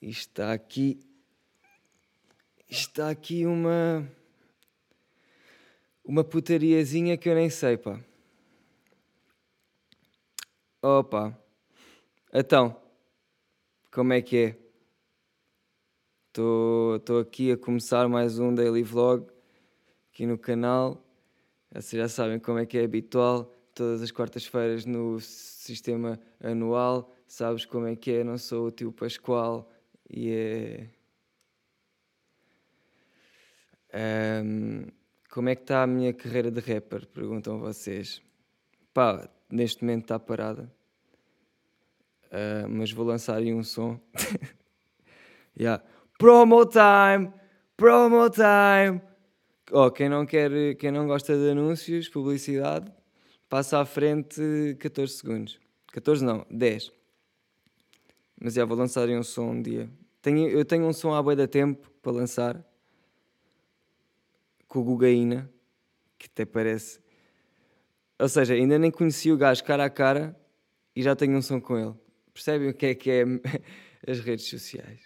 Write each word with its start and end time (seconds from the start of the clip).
Está 0.00 0.52
aqui. 0.52 1.00
Está 2.68 3.10
aqui 3.10 3.44
uma. 3.44 4.08
Uma 6.04 6.22
putariazinha 6.22 7.16
que 7.18 7.28
eu 7.28 7.34
nem 7.34 7.50
sei, 7.50 7.76
pá. 7.76 8.00
Opa. 10.80 11.36
Então, 12.32 12.80
como 13.90 14.12
é 14.12 14.22
que 14.22 14.36
é? 14.36 14.58
Estou 16.28 17.18
aqui 17.20 17.50
a 17.50 17.56
começar 17.58 18.08
mais 18.08 18.38
um 18.38 18.54
daily 18.54 18.84
vlog 18.84 19.26
aqui 20.12 20.24
no 20.24 20.38
canal. 20.38 21.04
Vocês 21.74 22.00
já 22.00 22.08
sabem 22.08 22.38
como 22.38 22.60
é 22.60 22.64
que 22.64 22.78
é 22.78 22.84
habitual. 22.84 23.52
Todas 23.74 24.00
as 24.00 24.12
quartas-feiras 24.12 24.86
no 24.86 25.18
sistema 25.20 26.20
anual. 26.40 27.12
Sabes 27.26 27.66
como 27.66 27.86
é 27.86 27.96
que 27.96 28.12
é? 28.12 28.24
Não 28.24 28.38
sou 28.38 28.68
o 28.68 28.70
tio 28.70 28.92
Pascoal 28.92 29.68
e 30.10 30.32
é. 30.32 30.88
Um, 34.42 34.86
como 35.30 35.48
é 35.48 35.54
que 35.54 35.62
está 35.62 35.82
a 35.82 35.86
minha 35.86 36.12
carreira 36.12 36.50
de 36.50 36.60
rapper? 36.60 37.06
Perguntam 37.06 37.58
vocês. 37.58 38.22
Pá, 38.92 39.28
neste 39.50 39.82
momento 39.82 40.02
está 40.02 40.18
parada. 40.18 40.70
Uh, 42.26 42.68
mas 42.68 42.92
vou 42.92 43.06
lançar 43.06 43.36
aí 43.36 43.52
um 43.52 43.62
som. 43.62 43.98
yeah. 45.58 45.82
Promo 46.18 46.66
time! 46.66 47.32
Promo 47.76 48.28
time! 48.30 49.00
Oh, 49.70 49.90
quem 49.90 50.08
não 50.08 50.26
quer, 50.26 50.74
quem 50.76 50.90
não 50.90 51.06
gosta 51.06 51.36
de 51.36 51.50
anúncios, 51.50 52.08
publicidade, 52.08 52.90
passa 53.48 53.80
à 53.80 53.84
frente 53.84 54.76
14 54.80 55.12
segundos. 55.12 55.60
14 55.92 56.24
não, 56.24 56.46
10. 56.50 56.90
Mas 58.40 58.54
já 58.54 58.64
vou 58.64 58.76
lançar 58.76 59.08
aí 59.08 59.16
um 59.16 59.22
som 59.22 59.50
um 59.50 59.62
dia. 59.62 59.88
Tenho, 60.28 60.46
eu 60.50 60.62
tenho 60.62 60.84
um 60.84 60.92
som 60.92 61.14
à 61.14 61.22
boia 61.22 61.38
da 61.38 61.48
tempo 61.48 61.90
para 62.02 62.12
lançar 62.12 62.62
com 64.66 64.80
o 64.80 64.84
Gugaína, 64.84 65.50
que 66.18 66.26
até 66.26 66.44
parece. 66.44 67.00
Ou 68.18 68.28
seja, 68.28 68.52
ainda 68.52 68.78
nem 68.78 68.90
conheci 68.90 69.32
o 69.32 69.38
gajo 69.38 69.64
cara 69.64 69.86
a 69.86 69.88
cara 69.88 70.38
e 70.94 71.02
já 71.02 71.16
tenho 71.16 71.34
um 71.34 71.40
som 71.40 71.58
com 71.58 71.78
ele. 71.78 71.94
Percebem 72.34 72.68
o 72.68 72.74
que 72.74 72.84
é 72.84 72.94
que 72.94 73.10
é 73.10 73.24
as 74.06 74.20
redes 74.20 74.44
sociais? 74.50 75.00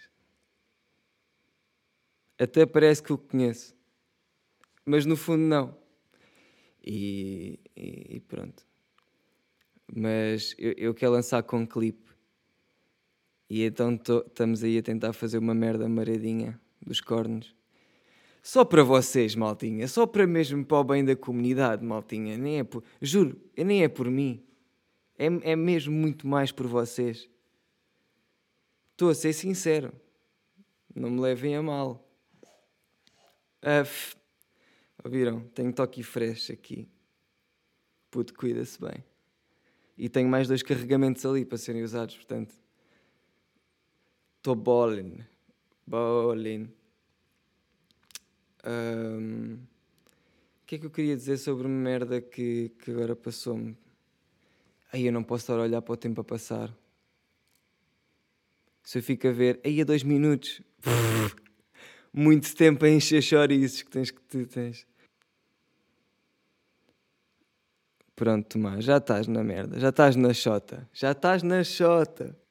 Até 2.37 2.65
parece 2.65 3.01
que 3.01 3.13
o 3.13 3.17
conheço, 3.17 3.73
mas 4.85 5.05
no 5.05 5.15
fundo 5.15 5.43
não. 5.43 5.77
E, 6.85 7.61
e, 7.77 8.17
e 8.17 8.19
pronto. 8.19 8.67
Mas 9.95 10.53
eu, 10.57 10.73
eu, 10.75 10.93
quero 10.93 11.13
lançar 11.13 11.41
com 11.43 11.65
clipe. 11.65 12.12
E 13.53 13.65
então 13.65 13.93
estamos 13.93 14.63
aí 14.63 14.79
a 14.79 14.81
tentar 14.81 15.13
fazer 15.13 15.37
uma 15.37 15.53
merda 15.53 15.87
maradinha 15.87 16.59
dos 16.81 16.99
cornos. 16.99 17.55
Só 18.41 18.65
para 18.65 18.83
vocês, 18.83 19.35
maltinha. 19.35 19.87
Só 19.87 20.07
para 20.07 20.25
mesmo 20.25 20.65
para 20.65 20.79
o 20.79 20.83
bem 20.83 21.05
da 21.05 21.15
comunidade, 21.15 21.85
maltinha. 21.85 22.35
Nem 22.35 22.61
é 22.61 22.63
por, 22.63 22.83
juro, 22.99 23.39
nem 23.55 23.83
é 23.83 23.87
por 23.87 24.09
mim. 24.09 24.43
É, 25.19 25.25
é 25.51 25.55
mesmo 25.55 25.93
muito 25.93 26.25
mais 26.25 26.51
por 26.51 26.65
vocês. 26.65 27.29
Estou 28.93 29.11
a 29.11 29.13
ser 29.13 29.33
sincero. 29.33 29.93
Não 30.95 31.11
me 31.11 31.21
levem 31.21 31.55
a 31.55 31.61
mal. 31.61 32.03
Uf. 33.61 34.15
Ouviram? 35.03 35.41
Tenho 35.53 35.71
toque 35.71 36.01
fresh 36.01 36.49
aqui. 36.49 36.89
Puto, 38.09 38.33
cuida-se 38.33 38.81
bem. 38.81 39.05
E 39.95 40.09
tenho 40.09 40.27
mais 40.27 40.47
dois 40.47 40.63
carregamentos 40.63 41.23
ali 41.23 41.45
para 41.45 41.59
serem 41.59 41.83
usados, 41.83 42.15
portanto. 42.15 42.62
Estou 44.43 44.55
bowling. 44.55 45.23
Bowling. 45.87 46.69
Um, 48.65 49.53
o 49.53 50.65
que 50.65 50.75
é 50.75 50.79
que 50.79 50.85
eu 50.85 50.89
queria 50.89 51.15
dizer 51.15 51.37
sobre 51.37 51.65
uma 51.65 51.73
merda 51.73 52.19
que, 52.19 52.67
que 52.83 52.91
agora 52.91 53.15
passou-me? 53.15 53.77
Aí 54.91 55.05
eu 55.05 55.13
não 55.13 55.23
posso 55.23 55.43
estar 55.43 55.53
a 55.53 55.61
olhar 55.61 55.81
para 55.81 55.93
o 55.93 55.95
tempo 55.95 56.19
a 56.19 56.25
passar. 56.25 56.75
Se 58.83 58.97
eu 58.97 59.01
fico 59.01 59.29
a 59.29 59.31
ver, 59.31 59.61
aí 59.63 59.79
a 59.79 59.85
dois 59.85 60.03
minutos, 60.03 60.61
muito 62.11 62.53
tempo 62.53 62.83
a 62.83 62.89
encher 62.89 63.21
chouriços 63.21 63.81
que 63.81 63.91
tens 63.91 64.11
que 64.11 64.19
tu 64.23 64.45
tens. 64.45 64.85
Pronto, 68.13 68.45
Tomás, 68.49 68.83
já 68.83 68.97
estás 68.97 69.25
na 69.25 69.41
merda, 69.41 69.79
já 69.79 69.87
estás 69.87 70.17
na 70.17 70.33
chota, 70.33 70.85
já 70.91 71.13
estás 71.13 71.43
na 71.43 71.63
chota. 71.63 72.42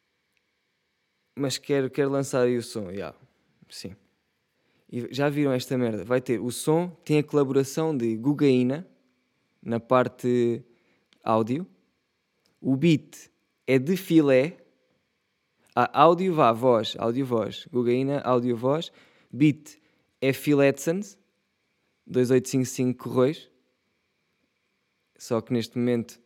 Mas 1.34 1.58
quero, 1.58 1.90
quero 1.90 2.10
lançar 2.10 2.42
aí 2.42 2.56
o 2.56 2.62
som. 2.62 2.90
Yeah. 2.90 3.16
Sim. 3.68 3.96
E 4.90 5.08
já 5.12 5.28
viram 5.28 5.52
esta 5.52 5.76
merda? 5.78 6.04
Vai 6.04 6.20
ter 6.20 6.40
o 6.40 6.50
som, 6.50 6.88
tem 7.04 7.18
a 7.18 7.22
colaboração 7.22 7.96
de 7.96 8.16
Gugaína 8.16 8.86
na 9.62 9.80
parte 9.80 10.62
áudio 11.24 11.66
o 12.62 12.76
beat 12.76 13.28
é 13.66 13.76
de 13.76 13.96
filé. 13.96 14.56
Ah, 15.74 16.02
áudio 16.02 16.32
vá, 16.32 16.52
voz, 16.52 16.94
áudio 16.96 17.26
voz. 17.26 17.66
Gugaína, 17.72 18.20
áudio 18.20 18.56
voz. 18.56 18.92
Beat 19.32 19.80
é 20.20 20.32
Philetsons, 20.32 21.18
2855 22.06 23.02
Correios. 23.02 23.50
Só 25.18 25.40
que 25.40 25.52
neste 25.52 25.76
momento 25.76 26.20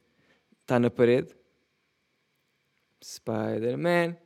está 0.60 0.78
na 0.78 0.90
parede. 0.90 1.34
Spider-Man. 3.02 4.16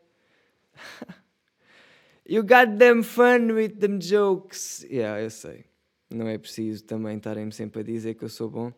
you 2.29 2.43
got 2.43 2.79
them 2.79 3.03
fun 3.03 3.53
with 3.53 3.79
them 3.79 3.99
jokes. 3.99 4.85
Yeah, 4.91 5.21
eu 5.23 5.31
sei. 5.31 5.65
Não 6.11 6.27
é 6.27 6.39
preciso 6.39 6.85
também 6.85 7.17
estarem-me 7.17 7.53
sempre 7.53 7.81
a 7.81 7.85
dizer 7.85 8.15
que 8.15 8.25
eu 8.25 8.29
sou 8.29 8.51
bom 8.51 8.73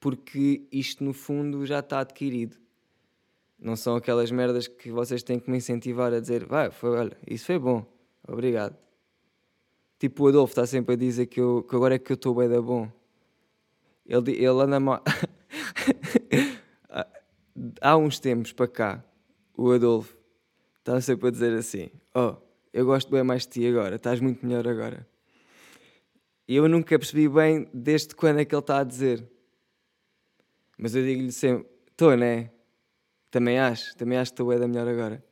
porque 0.00 0.66
isto 0.72 1.04
no 1.04 1.12
fundo 1.12 1.64
já 1.66 1.80
está 1.80 2.00
adquirido. 2.00 2.56
Não 3.58 3.76
são 3.76 3.94
aquelas 3.94 4.30
merdas 4.30 4.66
que 4.66 4.90
vocês 4.90 5.22
têm 5.22 5.38
que 5.38 5.50
me 5.50 5.58
incentivar 5.58 6.12
a 6.14 6.18
dizer, 6.18 6.46
vai, 6.46 6.70
foi, 6.70 6.96
olha, 6.96 7.16
isso 7.26 7.44
foi 7.44 7.58
bom, 7.58 7.84
obrigado. 8.26 8.74
Tipo 9.98 10.24
o 10.24 10.28
Adolfo 10.28 10.52
está 10.52 10.66
sempre 10.66 10.94
a 10.94 10.96
dizer 10.96 11.26
que, 11.26 11.38
eu, 11.38 11.62
que 11.62 11.76
agora 11.76 11.96
é 11.96 11.98
que 11.98 12.10
eu 12.10 12.14
estou 12.14 12.34
bem 12.34 12.48
da 12.48 12.62
bom. 12.62 12.90
Ele, 14.06 14.32
ele 14.32 14.46
anda 14.46 14.80
mal. 14.80 15.04
Há 17.82 17.96
uns 17.98 18.18
tempos 18.18 18.54
para 18.54 18.66
cá, 18.66 19.04
o 19.54 19.70
Adolfo 19.70 20.16
estava 20.90 21.00
sempre 21.00 21.28
a 21.28 21.30
dizer 21.30 21.56
assim: 21.56 21.90
Oh, 22.14 22.36
eu 22.72 22.84
gosto 22.84 23.10
bem 23.10 23.22
mais 23.22 23.42
de 23.42 23.48
ti 23.50 23.66
agora, 23.66 23.96
estás 23.96 24.20
muito 24.20 24.44
melhor 24.44 24.66
agora. 24.66 25.06
E 26.48 26.56
eu 26.56 26.68
nunca 26.68 26.98
percebi 26.98 27.28
bem 27.28 27.68
desde 27.72 28.14
quando 28.14 28.40
é 28.40 28.44
que 28.44 28.54
ele 28.54 28.60
está 28.60 28.80
a 28.80 28.84
dizer. 28.84 29.24
Mas 30.76 30.94
eu 30.94 31.04
digo-lhe 31.04 31.32
sempre: 31.32 31.68
estou, 31.88 32.16
né? 32.16 32.50
Também 33.30 33.58
acho, 33.58 33.96
também 33.96 34.18
acho 34.18 34.32
que 34.32 34.42
estou 34.42 34.58
da 34.58 34.66
melhor 34.66 34.88
agora. 34.88 35.24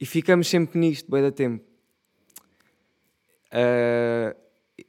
E 0.00 0.06
ficamos 0.06 0.48
sempre 0.48 0.78
nisto, 0.78 1.08
bem 1.10 1.22
da 1.22 1.30
tempo. 1.30 1.64
Uh, 3.52 4.36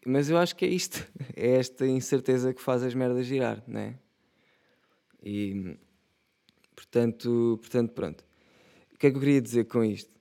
mas 0.05 0.29
eu 0.29 0.37
acho 0.37 0.55
que 0.55 0.65
é 0.65 0.69
isto, 0.69 1.05
é 1.35 1.51
esta 1.51 1.85
incerteza 1.85 2.53
que 2.53 2.61
faz 2.61 2.81
as 2.81 2.95
merdas 2.95 3.27
girar, 3.27 3.63
né? 3.67 3.99
E 5.23 5.77
portanto, 6.75 7.59
portanto, 7.61 7.91
pronto. 7.91 8.30
Que 9.01 9.07
é 9.07 9.09
que 9.09 9.17
eu 9.17 9.19
queria 9.19 9.41
dizer 9.41 9.65
com 9.65 9.83
isto? 9.83 10.13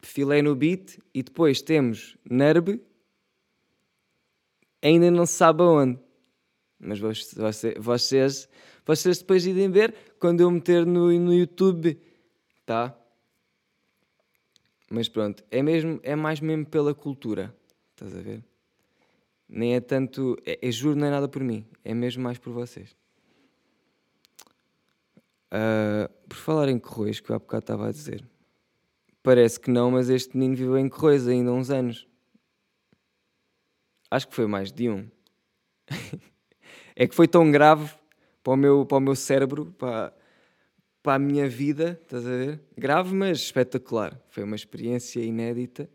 Filei 0.00 0.40
no 0.40 0.56
beat 0.56 0.98
e 1.12 1.22
depois 1.22 1.60
temos 1.60 2.16
Nerb, 2.24 2.80
ainda 4.80 5.10
não 5.10 5.26
se 5.26 5.34
sabe 5.34 5.60
aonde. 5.60 6.00
Mas 6.80 6.98
vocês, 6.98 7.74
vocês, 7.76 8.48
vocês 8.86 9.18
depois 9.18 9.44
irem 9.44 9.70
ver 9.70 9.94
quando 10.18 10.40
eu 10.40 10.50
meter 10.50 10.86
no, 10.86 11.12
no 11.12 11.34
YouTube, 11.34 12.00
tá? 12.64 12.98
Mas 14.90 15.06
pronto, 15.06 15.44
é 15.50 15.62
mesmo, 15.62 16.00
é 16.02 16.16
mais 16.16 16.40
mesmo 16.40 16.64
pela 16.64 16.94
cultura, 16.94 17.54
estás 17.90 18.16
a 18.16 18.22
ver? 18.22 18.42
Nem 19.46 19.74
é 19.74 19.80
tanto, 19.80 20.38
é, 20.46 20.58
é 20.66 20.72
juro, 20.72 20.96
não 20.96 21.06
é 21.06 21.10
nada 21.10 21.28
por 21.28 21.44
mim, 21.44 21.66
é 21.84 21.92
mesmo 21.92 22.22
mais 22.22 22.38
por 22.38 22.54
vocês. 22.54 22.96
Uh, 25.52 26.13
por 26.28 26.36
falar 26.36 26.68
em 26.68 26.78
Correios, 26.78 27.20
que 27.20 27.30
eu 27.30 27.36
há 27.36 27.38
bocado 27.38 27.62
estava 27.62 27.88
a 27.88 27.92
dizer, 27.92 28.24
parece 29.22 29.58
que 29.58 29.70
não, 29.70 29.90
mas 29.90 30.08
este 30.08 30.36
menino 30.36 30.56
viveu 30.56 30.78
em 30.78 30.88
Correios 30.88 31.26
ainda 31.26 31.50
há 31.50 31.54
uns 31.54 31.70
anos. 31.70 32.06
Acho 34.10 34.28
que 34.28 34.34
foi 34.34 34.46
mais 34.46 34.72
de 34.72 34.88
um. 34.88 35.08
É 36.96 37.08
que 37.08 37.14
foi 37.16 37.26
tão 37.26 37.50
grave 37.50 37.92
para 38.40 38.52
o 38.52 38.56
meu, 38.56 38.86
para 38.86 38.98
o 38.98 39.00
meu 39.00 39.16
cérebro, 39.16 39.66
para, 39.76 40.14
para 41.02 41.14
a 41.14 41.18
minha 41.18 41.48
vida, 41.48 41.98
estás 42.00 42.24
a 42.24 42.30
ver? 42.30 42.60
Grave, 42.78 43.12
mas 43.12 43.38
espetacular. 43.38 44.16
Foi 44.28 44.44
uma 44.44 44.54
experiência 44.54 45.18
inédita 45.20 45.90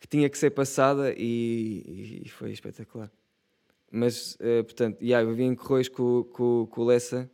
que 0.00 0.06
tinha 0.06 0.30
que 0.30 0.38
ser 0.38 0.50
passada 0.50 1.12
e, 1.16 2.22
e 2.24 2.28
foi 2.28 2.52
espetacular. 2.52 3.10
Mas, 3.90 4.36
uh, 4.36 4.62
portanto, 4.62 5.02
yeah, 5.02 5.28
eu 5.28 5.34
vim 5.34 5.46
em 5.46 5.54
Correios 5.56 5.88
com, 5.88 6.22
com, 6.24 6.68
com 6.70 6.80
o 6.82 6.84
Lessa 6.84 7.28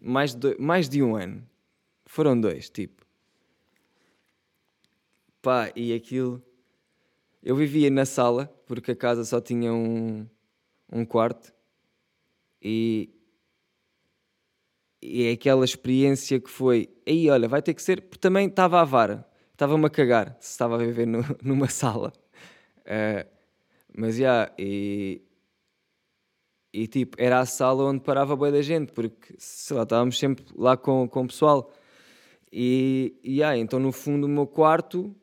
mais 0.00 0.34
de, 0.34 0.56
mais 0.58 0.88
de 0.88 1.02
um 1.02 1.16
ano. 1.16 1.46
Foram 2.04 2.40
dois, 2.40 2.70
tipo. 2.70 3.04
Pá, 5.42 5.70
e 5.74 5.92
aquilo. 5.92 6.42
Eu 7.42 7.54
vivia 7.54 7.90
na 7.90 8.04
sala, 8.04 8.46
porque 8.66 8.92
a 8.92 8.96
casa 8.96 9.24
só 9.24 9.40
tinha 9.40 9.72
um, 9.72 10.26
um 10.92 11.04
quarto. 11.04 11.52
E, 12.60 13.10
e 15.00 15.24
é 15.24 15.32
aquela 15.32 15.64
experiência 15.64 16.40
que 16.40 16.50
foi. 16.50 16.88
Aí, 17.06 17.30
olha, 17.30 17.48
vai 17.48 17.62
ter 17.62 17.74
que 17.74 17.82
ser. 17.82 18.00
Porque 18.02 18.18
também 18.18 18.48
estava 18.48 18.80
a 18.80 18.84
vara. 18.84 19.26
Estava-me 19.52 19.86
a 19.86 19.90
cagar 19.90 20.36
se 20.40 20.50
estava 20.50 20.74
a 20.74 20.78
viver 20.78 21.06
no, 21.06 21.24
numa 21.42 21.68
sala. 21.68 22.12
Uh, 22.80 23.28
mas 23.96 24.16
já, 24.16 24.20
yeah, 24.20 24.54
e, 24.58 25.22
e 26.76 26.86
tipo, 26.86 27.16
era 27.18 27.40
a 27.40 27.46
sala 27.46 27.84
onde 27.84 28.00
parava 28.00 28.36
boa 28.36 28.52
da 28.52 28.60
gente, 28.60 28.92
porque 28.92 29.34
sei 29.38 29.74
lá, 29.74 29.84
estávamos 29.84 30.18
sempre 30.18 30.44
lá 30.54 30.76
com, 30.76 31.08
com 31.08 31.22
o 31.22 31.26
pessoal. 31.26 31.72
E, 32.52 33.18
e 33.24 33.36
yeah, 33.36 33.56
então 33.56 33.78
no 33.80 33.90
fundo 33.90 34.26
o 34.26 34.28
meu 34.28 34.46
quarto, 34.46 35.16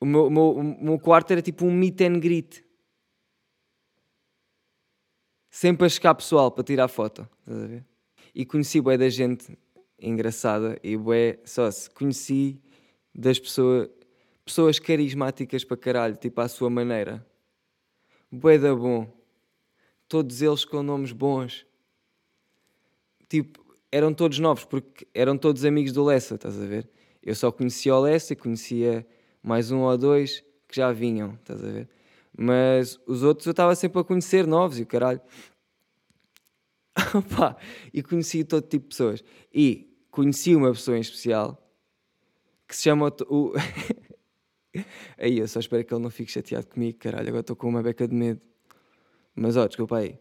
o 0.00 0.06
meu, 0.06 0.28
o 0.28 0.30
meu, 0.30 0.62
meu 0.80 0.98
quarto 1.00 1.32
era 1.32 1.42
tipo 1.42 1.66
um 1.66 1.72
meet 1.72 2.00
and 2.00 2.20
greet. 2.20 2.64
Sempre 5.50 5.86
a 5.86 5.88
chegar 5.88 6.14
pessoal 6.14 6.52
para 6.52 6.62
tirar 6.62 6.86
foto, 6.86 7.28
estás 7.40 7.64
a 7.64 7.66
ver? 7.66 7.84
E 8.32 8.46
conheci 8.46 8.80
boa 8.80 8.96
da 8.96 9.08
gente 9.08 9.58
engraçada 9.98 10.78
e 10.80 10.96
bué, 10.96 11.40
só 11.44 11.68
se 11.72 11.90
conheci 11.90 12.62
das 13.12 13.40
pessoas, 13.40 13.88
pessoas 14.44 14.78
carismáticas 14.78 15.64
para 15.64 15.76
caralho, 15.76 16.14
tipo 16.14 16.40
à 16.40 16.46
sua 16.46 16.70
maneira. 16.70 17.26
Bué 18.30 18.58
da 18.58 18.72
bom 18.72 19.13
todos 20.08 20.42
eles 20.42 20.64
com 20.64 20.82
nomes 20.82 21.12
bons. 21.12 21.66
Tipo, 23.28 23.64
eram 23.90 24.12
todos 24.12 24.38
novos, 24.38 24.64
porque 24.64 25.06
eram 25.14 25.36
todos 25.38 25.64
amigos 25.64 25.92
do 25.92 26.04
Lessa, 26.04 26.34
estás 26.34 26.60
a 26.60 26.66
ver? 26.66 26.88
Eu 27.22 27.34
só 27.34 27.50
conhecia 27.50 27.94
o 27.94 28.00
Lessa 28.00 28.32
e 28.32 28.36
conhecia 28.36 29.06
mais 29.42 29.70
um 29.70 29.80
ou 29.80 29.96
dois 29.96 30.42
que 30.68 30.76
já 30.76 30.92
vinham, 30.92 31.34
estás 31.34 31.64
a 31.64 31.70
ver? 31.70 31.88
Mas 32.36 32.98
os 33.06 33.22
outros 33.22 33.46
eu 33.46 33.52
estava 33.52 33.74
sempre 33.76 34.00
a 34.00 34.04
conhecer 34.04 34.46
novos 34.46 34.78
e 34.78 34.82
o 34.82 34.86
caralho. 34.86 35.20
Opa, 37.14 37.56
e 37.92 38.02
conheci 38.02 38.44
todo 38.44 38.66
tipo 38.66 38.84
de 38.84 38.88
pessoas. 38.88 39.24
E 39.52 39.88
conheci 40.10 40.54
uma 40.54 40.72
pessoa 40.72 40.96
em 40.96 41.00
especial 41.00 41.60
que 42.66 42.76
se 42.76 42.82
chama 42.82 43.12
o. 43.28 43.52
aí 45.16 45.38
eu 45.38 45.46
só 45.46 45.60
espero 45.60 45.84
que 45.84 45.94
ele 45.94 46.02
não 46.02 46.10
fique 46.10 46.32
chateado 46.32 46.66
comigo, 46.66 46.98
caralho. 46.98 47.28
Agora 47.28 47.40
estou 47.40 47.56
com 47.56 47.68
uma 47.68 47.82
beca 47.82 48.08
de 48.08 48.14
medo. 48.14 48.40
Mas 49.34 49.56
ó, 49.56 49.66
desculpa 49.66 49.98
aí. 49.98 50.18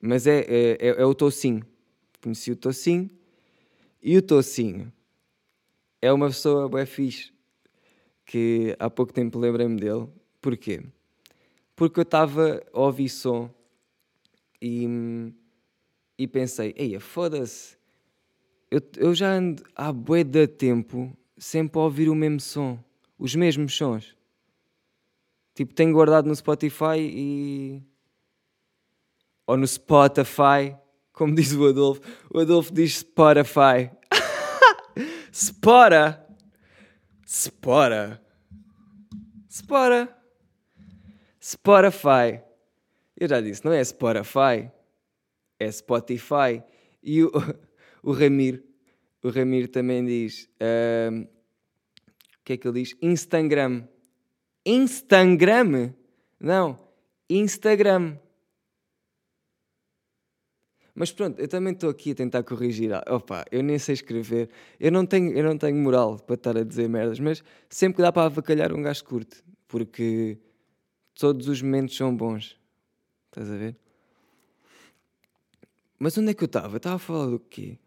Mas 0.00 0.26
é, 0.26 0.40
é, 0.40 0.70
é, 0.80 0.88
é 0.88 1.04
o 1.04 1.14
Tocinho. 1.14 1.64
Conheci 2.22 2.52
o 2.52 2.56
Tocinho. 2.56 3.10
E 4.02 4.16
o 4.16 4.22
Tocinho 4.22 4.92
é 6.00 6.12
uma 6.12 6.28
pessoa 6.28 6.68
bem 6.68 6.86
fixe. 6.86 7.32
Que 8.24 8.76
há 8.78 8.88
pouco 8.88 9.12
tempo 9.12 9.38
lembrei-me 9.38 9.76
dele. 9.76 10.08
Porquê? 10.40 10.82
Porque 11.74 12.00
eu 12.00 12.02
estava 12.02 12.62
a 12.72 12.80
ouvir 12.80 13.08
som 13.08 13.50
e, 14.60 15.32
e 16.18 16.26
pensei, 16.26 16.74
eia, 16.76 17.00
foda-se. 17.00 17.76
Eu, 18.70 18.80
eu 18.96 19.14
já 19.14 19.32
ando 19.32 19.62
há 19.74 19.92
bué 19.92 20.24
de 20.24 20.46
tempo 20.46 21.16
sempre 21.38 21.78
a 21.78 21.82
ouvir 21.82 22.08
o 22.08 22.14
mesmo 22.14 22.40
som. 22.40 22.78
Os 23.18 23.34
mesmos 23.34 23.74
sons. 23.74 24.16
Tipo, 25.54 25.72
tenho 25.72 25.92
guardado 25.92 26.26
no 26.26 26.36
Spotify 26.36 26.98
e 26.98 27.82
ou 29.46 29.56
no 29.56 29.66
Spotify, 29.66 30.76
como 31.12 31.34
diz 31.34 31.52
o 31.52 31.66
Adolfo. 31.66 32.00
O 32.30 32.40
Adolfo 32.40 32.72
diz 32.72 32.98
Spotify. 32.98 33.90
Spora! 35.32 36.26
Spora! 37.26 38.22
Spora! 39.48 40.16
Spotify. 41.40 42.42
Eu 43.16 43.28
já 43.28 43.40
disse, 43.40 43.64
não 43.64 43.72
é 43.72 43.82
Spotify, 43.84 44.70
é 45.58 45.70
Spotify. 45.70 46.62
E 47.02 47.22
o, 47.22 47.30
o 48.02 48.12
Ramiro, 48.12 48.62
o 49.22 49.30
Ramiro 49.30 49.68
também 49.68 50.04
diz, 50.04 50.50
um, 51.10 51.22
o 51.22 52.44
que 52.44 52.54
é 52.54 52.56
que 52.56 52.66
ele 52.66 52.82
diz? 52.82 52.96
Instagram. 53.00 53.84
Instagram? 54.64 55.94
Não, 56.38 56.76
Instagram. 57.30 58.18
Mas 60.98 61.12
pronto, 61.12 61.38
eu 61.38 61.46
também 61.46 61.74
estou 61.74 61.90
aqui 61.90 62.12
a 62.12 62.14
tentar 62.14 62.42
corrigir. 62.42 62.90
Opa, 63.06 63.44
eu 63.52 63.62
nem 63.62 63.78
sei 63.78 63.92
escrever. 63.92 64.48
Eu 64.80 64.90
não 64.90 65.04
tenho, 65.04 65.30
eu 65.36 65.44
não 65.44 65.58
tenho 65.58 65.76
moral 65.76 66.18
para 66.18 66.36
estar 66.36 66.56
a 66.56 66.64
dizer 66.64 66.88
merdas, 66.88 67.20
mas 67.20 67.44
sempre 67.68 67.96
que 67.96 68.02
dá 68.02 68.10
para 68.10 68.24
avacalhar 68.24 68.72
um 68.72 68.80
gajo 68.80 69.04
curto. 69.04 69.44
Porque 69.68 70.38
todos 71.14 71.48
os 71.48 71.60
momentos 71.60 71.94
são 71.94 72.16
bons. 72.16 72.58
Estás 73.26 73.50
a 73.50 73.56
ver? 73.58 73.76
Mas 75.98 76.16
onde 76.16 76.30
é 76.30 76.34
que 76.34 76.42
eu 76.42 76.46
estava? 76.46 76.78
Estava 76.78 76.96
a 76.96 76.98
falar 76.98 77.26
do 77.26 77.40
quê? 77.40 77.78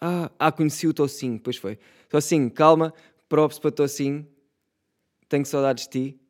Ah, 0.00 0.28
ah 0.36 0.50
conheci 0.50 0.88
o 0.88 0.92
Tocinho, 0.92 1.38
pois 1.38 1.56
foi. 1.56 1.78
Tocinho, 2.08 2.50
calma, 2.50 2.92
props 3.28 3.60
para 3.60 3.70
Tocinho. 3.70 4.26
Tenho 5.28 5.46
saudades 5.46 5.84
de 5.84 5.90
ti. 5.90 6.20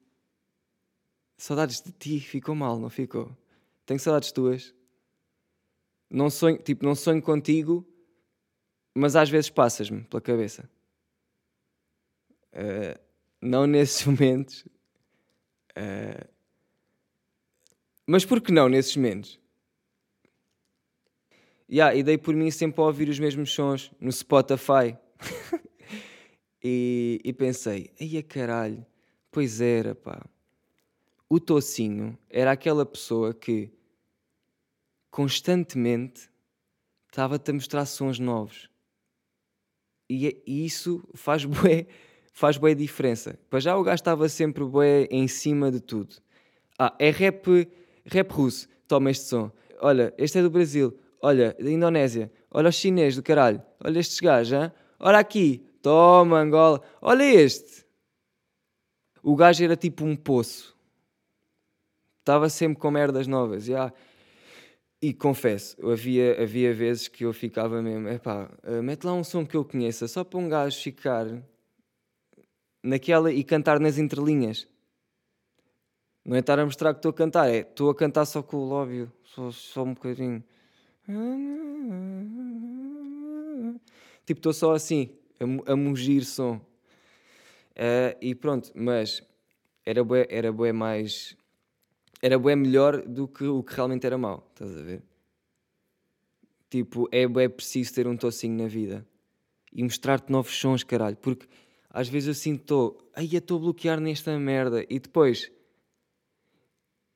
Saudades 1.39 1.81
de 1.81 1.93
ti, 1.93 2.21
ficou 2.21 2.55
mal, 2.55 2.79
não 2.79 2.91
ficou? 2.91 3.35
Tenho 3.87 3.99
saudades 3.99 4.33
tuas 4.33 4.76
não 6.11 6.31
sonho, 6.31 6.59
tipo, 6.59 6.85
não 6.85 6.95
sonho 6.95 7.21
contigo, 7.21 7.87
mas 8.95 9.17
às 9.17 9.29
vezes 9.29 9.51
passas-me 9.51 10.03
pela 10.05 10.21
cabeça. 10.21 10.69
Uh, 12.53 12.99
não 13.41 13.67
nesses 13.69 14.05
momentos. 14.07 14.65
Uh, 15.77 16.27
mas 18.07 18.25
por 18.25 18.41
que 18.41 18.53
não 18.53 18.69
nesses 18.69 18.97
momentos? 18.97 19.39
Yeah, 21.69 21.97
e 21.97 22.03
dei 22.05 22.17
por 22.17 22.35
mim 22.35 22.51
sempre 22.51 22.81
a 22.81 22.85
ouvir 22.85 23.09
os 23.09 23.19
mesmos 23.19 23.53
sons 23.53 23.91
no 24.01 24.13
Spotify. 24.13 24.97
e, 26.63 27.21
e 27.25 27.33
pensei, 27.33 27.91
ai 28.01 28.19
a 28.19 28.23
caralho, 28.23 28.87
pois 29.33 29.61
era, 29.61 29.95
pá. 29.95 30.25
O 31.29 31.41
Tocinho 31.41 32.17
era 32.31 32.53
aquela 32.53 32.87
pessoa 32.87 33.35
que 33.35 33.73
constantemente 35.17 36.31
estava-te 37.11 37.51
a 37.51 37.55
mostrar 37.55 37.87
sons 37.87 38.19
novos. 38.19 38.69
E, 40.11 40.27
é, 40.27 40.43
e, 40.47 40.67
isso 40.67 41.09
faz 41.15 41.43
bué, 41.49 41.87
faz 42.35 42.59
bué 42.59 42.75
diferença. 42.75 43.39
Para 43.49 43.59
já 43.59 43.75
o 43.79 43.83
gajo 43.83 43.95
estava 43.95 44.29
sempre 44.29 44.63
bué 44.63 45.09
em 45.11 45.27
cima 45.27 45.71
de 45.73 45.81
tudo. 45.81 46.17
Ah, 46.79 46.95
é 46.99 47.09
rap, 47.09 47.67
rap 48.05 48.31
russo. 48.31 48.69
Toma 48.87 49.11
este 49.11 49.25
som. 49.25 49.51
Olha, 49.81 50.13
este 50.19 50.39
é 50.39 50.43
do 50.43 50.51
Brasil. 50.51 50.95
Olha, 51.23 51.57
da 51.59 51.71
Indonésia. 51.71 52.31
Olha 52.51 52.69
o 52.69 52.73
chinês 52.73 53.17
do 53.17 53.23
caralho. 53.23 53.63
Olha 53.83 53.99
estes 53.99 54.21
gajos, 54.21 54.53
hein? 54.53 54.71
Olha 55.01 55.19
aqui. 55.19 55.67
Toma, 55.81 56.41
Angola. 56.41 56.83
Olha 57.01 57.25
este. 57.25 57.87
O 59.23 59.35
gajo 59.35 59.65
era 59.65 59.77
tipo 59.77 60.05
um 60.05 60.15
poço. 60.15 60.77
Estava 62.19 62.51
sempre 62.51 62.79
com 62.79 62.91
merdas 62.91 63.27
novas. 63.27 63.67
Yeah. 63.67 63.95
E 65.01 65.13
confesso, 65.13 65.77
havia, 65.91 66.43
havia 66.43 66.73
vezes 66.73 67.07
que 67.07 67.25
eu 67.25 67.33
ficava 67.33 67.83
mesmo, 67.83 68.09
epá, 68.09 68.51
uh, 68.65 68.83
mete 68.83 69.05
lá 69.05 69.13
um 69.13 69.23
som 69.23 69.45
que 69.45 69.55
eu 69.55 69.65
conheça, 69.65 70.09
só 70.09 70.25
para 70.25 70.39
um 70.39 70.49
gajo 70.49 70.81
ficar 70.81 71.27
naquela 72.83 73.31
e 73.31 73.45
cantar 73.45 73.79
nas 73.79 73.99
entrelinhas. 73.99 74.67
Não 76.25 76.35
é 76.35 76.41
estar 76.41 76.59
a 76.59 76.65
mostrar 76.65 76.95
que 76.95 76.99
estou 76.99 77.11
a 77.11 77.15
cantar, 77.15 77.49
é 77.49 77.59
estou 77.59 77.91
a 77.91 77.95
cantar 77.95 78.25
só 78.25 78.43
com 78.43 78.57
o 78.57 78.69
lábio, 78.69 79.13
só, 79.23 79.51
só 79.51 79.83
um 79.83 79.93
bocadinho. 79.93 80.43
Tipo, 84.25 84.39
estou 84.39 84.53
só 84.53 84.73
assim, 84.73 85.11
a, 85.39 85.73
a 85.73 85.77
mugir 85.77 86.25
som. 86.25 86.57
Uh, 87.77 88.17
e 88.21 88.35
pronto, 88.35 88.73
mas 88.75 89.23
era 89.85 90.03
bué, 90.03 90.27
era 90.31 90.51
bué 90.51 90.73
mais 90.73 91.37
era 92.21 92.39
bem 92.39 92.57
melhor 92.57 93.03
do 93.03 93.29
que 93.29 93.45
o 93.45 93.63
que 93.63 93.75
realmente 93.75 94.07
era 94.07 94.17
mau, 94.17 94.47
estás 94.53 94.77
a 94.77 94.83
ver? 94.83 95.03
Tipo, 96.71 97.09
é 97.13 97.27
bem 97.29 97.49
preciso 97.49 97.95
ter 97.95 98.07
um 98.07 98.17
tocinho 98.17 98.63
na 98.63 98.69
vida 98.69 99.07
e 99.73 99.83
mostrar-te 99.83 100.33
novos 100.33 100.57
sons, 100.57 100.83
caralho, 100.83 101.17
porque 101.17 101.47
às 101.91 102.09
vezes 102.09 102.29
eu 102.29 102.35
sinto, 102.35 102.97
eu 103.17 103.39
estou 103.39 103.59
a 103.59 103.61
bloquear 103.61 104.01
nesta 104.01 104.39
merda 104.39 104.85
e 104.89 104.99
depois. 104.99 105.51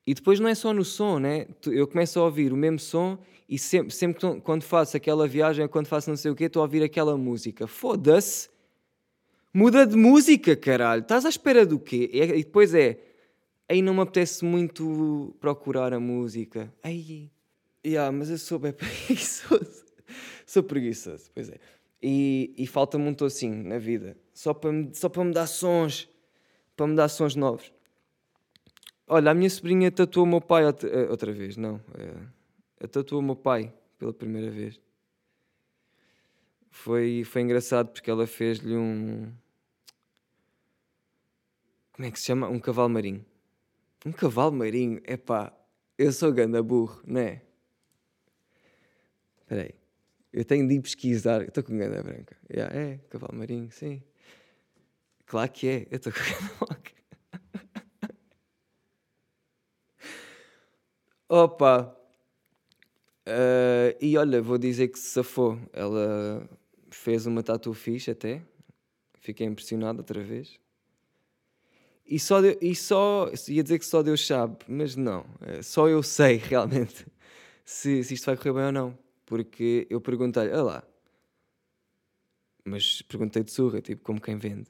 E 0.07 0.15
depois 0.15 0.41
não 0.41 0.49
é 0.49 0.55
só 0.55 0.73
no 0.73 0.85
som, 0.85 1.19
né? 1.19 1.47
Eu 1.67 1.87
começo 1.87 2.19
a 2.19 2.25
ouvir 2.25 2.53
o 2.53 2.57
mesmo 2.57 2.79
som 2.79 3.19
e 3.49 3.59
sempre, 3.59 3.95
sempre 3.95 4.41
quando 4.41 4.63
faço 4.63 4.97
aquela 4.97 5.27
viagem, 5.27 5.69
quando 5.69 5.87
faço 5.87 6.09
não 6.09 6.17
sei 6.17 6.31
o 6.31 6.35
quê, 6.35 6.45
estou 6.45 6.61
a 6.61 6.65
ouvir 6.65 6.83
aquela 6.83 7.17
música. 7.17 7.67
Foda-se! 7.67 8.49
Muda 9.53 9.87
de 9.87 9.97
música, 9.97 10.57
caralho! 10.57 11.03
Estás 11.03 11.27
à 11.27 11.29
espera 11.29 11.67
do 11.67 11.79
quê? 11.79 12.09
E 12.13 12.45
depois 12.45 12.73
é 12.73 13.10
aí 13.71 13.81
não 13.81 13.95
me 13.95 14.01
apetece 14.01 14.45
muito 14.45 15.35
procurar 15.39 15.93
a 15.93 16.01
música. 16.01 16.75
Aí, 16.83 17.31
yeah, 17.87 18.11
mas 18.11 18.29
eu 18.29 18.37
sou 18.37 18.59
bem 18.59 18.73
preguiçoso. 18.75 19.85
sou 20.45 20.63
preguiçoso, 20.65 21.31
pois 21.33 21.49
é. 21.49 21.59
E, 22.03 22.53
e 22.59 22.67
falta-me 22.67 23.05
um 23.05 23.25
assim 23.25 23.51
na 23.51 23.79
vida, 23.79 24.17
só 24.35 24.53
para, 24.53 24.73
me, 24.73 24.91
só 24.93 25.09
para 25.09 25.23
me 25.23 25.33
dar 25.33 25.47
sons, 25.47 26.09
para 26.77 26.87
me 26.87 26.97
dar 26.97 27.09
sons 27.09 27.37
novos. 27.37 27.73
Olha, 29.07 29.31
a 29.31 29.35
minha 29.35 29.51
sobrinha 29.51 29.91
tatuou 29.91 30.27
o 30.27 30.29
meu 30.29 30.41
pai 30.41 30.65
outra, 30.65 30.89
eh, 30.89 31.09
outra 31.09 31.33
vez, 31.33 31.57
não. 31.57 31.81
É, 32.81 32.87
tatuou 32.87 33.21
o 33.21 33.25
meu 33.25 33.37
pai 33.37 33.73
pela 33.99 34.13
primeira 34.13 34.51
vez. 34.51 34.81
Foi, 36.71 37.23
foi 37.25 37.43
engraçado 37.43 37.89
porque 37.89 38.11
ela 38.11 38.27
fez-lhe 38.27 38.77
um. 38.77 39.33
Como 41.93 42.09
é 42.09 42.11
que 42.11 42.19
se 42.19 42.27
chama? 42.27 42.49
Um 42.49 42.59
cavalo 42.59 42.89
marinho. 42.89 43.25
Um 44.05 44.13
cavalo 44.13 44.53
marinho? 44.53 45.01
É 45.05 45.17
pá, 45.17 45.53
eu 45.99 46.13
sou 46.13 46.33
ganda 46.33 46.63
burro, 46.63 47.03
não 47.07 47.21
é? 47.21 47.43
Espera 49.43 49.63
aí. 49.63 49.75
Eu 50.33 50.45
tenho 50.45 50.67
de 50.67 50.75
ir 50.75 50.81
pesquisar. 50.81 51.43
Estou 51.43 51.63
com 51.63 51.77
ganda 51.77 52.03
branca. 52.03 52.37
Yeah, 52.51 52.75
é, 52.75 52.99
cavalo 53.11 53.37
marinho, 53.37 53.71
sim. 53.71 54.03
Claro 55.27 55.51
que 55.51 55.69
é. 55.69 55.87
Eu 55.91 55.97
estou 55.97 56.13
com 56.13 56.19
ganda 56.25 56.67
branca. 56.67 56.93
Opa! 61.29 61.97
Uh, 63.29 63.95
e 64.01 64.17
olha, 64.17 64.43
vou 64.43 64.59
dizer 64.59 64.89
que 64.89 64.99
se 64.99 65.11
safou. 65.11 65.59
Ela 65.73 66.49
fez 66.91 67.27
uma 67.27 67.43
tatu 67.43 67.73
fixe 67.75 68.11
até. 68.11 68.43
Fiquei 69.21 69.47
impressionado 69.47 69.99
outra 69.99 70.23
vez. 70.23 70.59
E 72.11 72.19
só, 72.19 72.41
Deus, 72.43 72.57
e 72.61 72.75
só 72.75 73.31
ia 73.47 73.63
dizer 73.63 73.79
que 73.79 73.87
só 73.87 74.03
Deus 74.03 74.27
sabe, 74.27 74.57
mas 74.67 74.97
não. 74.97 75.25
Eh, 75.43 75.63
só 75.63 75.89
eu 75.89 76.03
sei 76.03 76.39
realmente 76.43 77.07
se, 77.65 78.03
se 78.03 78.15
isto 78.15 78.27
vai 78.27 78.37
correr 78.37 78.53
bem 78.53 78.65
ou 78.65 78.73
não. 78.73 78.99
Porque 79.25 79.87
eu 79.89 80.01
perguntei-lhe, 80.01 80.51
olha 80.51 80.63
lá. 80.63 80.85
Mas 82.65 83.01
perguntei 83.03 83.45
de 83.45 83.53
surra, 83.53 83.81
tipo, 83.81 84.03
como 84.03 84.21
quem 84.21 84.37
vende. 84.37 84.69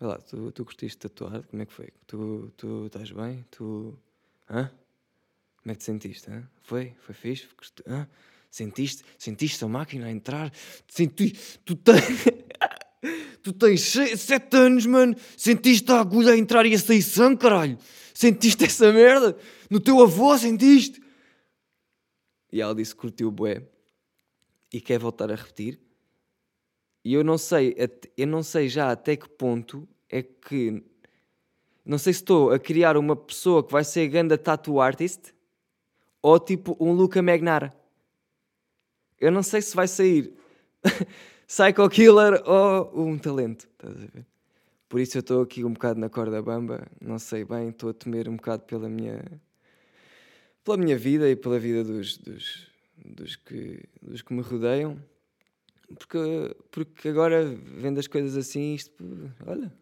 Olha 0.00 0.10
lá, 0.10 0.18
tu, 0.18 0.52
tu 0.52 0.64
curtiste 0.64 0.98
tatuar? 0.98 1.42
Como 1.42 1.62
é 1.62 1.66
que 1.66 1.72
foi? 1.72 1.88
Tu, 2.06 2.52
tu 2.56 2.86
estás 2.86 3.10
bem? 3.10 3.44
Tu. 3.50 3.98
Hã? 4.48 4.70
Como 5.62 5.72
é 5.72 5.74
que 5.74 5.78
te 5.78 5.84
sentiste? 5.84 6.30
Hã? 6.30 6.48
Foi? 6.62 6.94
Foi 7.00 7.14
fixe? 7.14 7.48
Hã? 7.88 8.06
Sentiste? 8.48 9.04
Sentiste 9.18 9.64
a 9.64 9.68
máquina 9.68 10.06
a 10.06 10.10
entrar? 10.12 10.52
Senti... 10.86 11.32
Tu 11.64 11.74
tens... 11.82 12.24
tu 13.46 13.52
tens 13.52 13.80
7 13.80 14.56
anos, 14.56 14.86
mano. 14.86 15.14
Sentiste 15.36 15.92
a 15.92 16.00
agulha 16.00 16.32
a 16.32 16.36
entrar 16.36 16.66
e 16.66 16.74
a 16.74 16.78
sair 16.78 17.02
sangue, 17.02 17.38
caralho? 17.38 17.78
Sentiste 18.12 18.64
essa 18.64 18.92
merda? 18.92 19.38
No 19.70 19.78
teu 19.78 20.02
avô 20.02 20.36
sentiste? 20.36 21.00
E 22.52 22.60
ela 22.60 22.74
disse 22.74 22.94
curtiu 22.94 23.28
o 23.28 23.30
bué 23.30 23.62
e 24.72 24.80
quer 24.80 24.98
voltar 24.98 25.30
a 25.30 25.36
repetir. 25.36 25.78
E 27.04 27.14
eu 27.14 27.22
não 27.22 27.38
sei, 27.38 27.76
eu 28.16 28.26
não 28.26 28.42
sei 28.42 28.68
já 28.68 28.90
até 28.90 29.14
que 29.14 29.28
ponto 29.28 29.88
é 30.08 30.22
que 30.22 30.82
não 31.84 31.98
sei 31.98 32.12
se 32.12 32.20
estou 32.20 32.50
a 32.50 32.58
criar 32.58 32.96
uma 32.96 33.14
pessoa 33.14 33.62
que 33.62 33.70
vai 33.70 33.84
ser 33.84 34.08
ganda 34.08 34.36
tattoo 34.36 34.80
artist 34.80 35.32
ou 36.20 36.40
tipo 36.40 36.76
um 36.80 36.92
Luca 36.92 37.22
Magnara. 37.22 37.72
Eu 39.20 39.30
não 39.30 39.44
sei 39.44 39.62
se 39.62 39.76
vai 39.76 39.86
sair 39.86 40.34
Psycho 41.46 41.88
Killer 41.88 42.42
ou 42.44 43.06
um 43.06 43.18
talento. 43.18 43.68
Estás 43.72 43.96
a 43.96 44.06
ver? 44.06 44.26
Por 44.88 45.00
isso 45.00 45.16
eu 45.16 45.20
estou 45.20 45.42
aqui 45.42 45.64
um 45.64 45.72
bocado 45.72 46.00
na 46.00 46.08
corda 46.08 46.40
bamba, 46.42 46.86
não 47.00 47.18
sei 47.18 47.44
bem, 47.44 47.70
estou 47.70 47.90
a 47.90 47.94
temer 47.94 48.28
um 48.28 48.36
bocado 48.36 48.62
pela 48.64 48.88
minha 48.88 49.22
pela 50.64 50.76
minha 50.76 50.98
vida 50.98 51.28
e 51.28 51.36
pela 51.36 51.58
vida 51.58 51.84
dos, 51.84 52.18
dos, 52.18 52.68
dos, 53.04 53.36
que, 53.36 53.84
dos 54.02 54.22
que 54.22 54.34
me 54.34 54.42
rodeiam. 54.42 55.00
Porque, 55.96 56.56
porque 56.72 57.08
agora, 57.08 57.44
vendo 57.44 58.00
as 58.00 58.08
coisas 58.08 58.36
assim, 58.36 58.74
isto, 58.74 58.92
olha, 59.46 59.72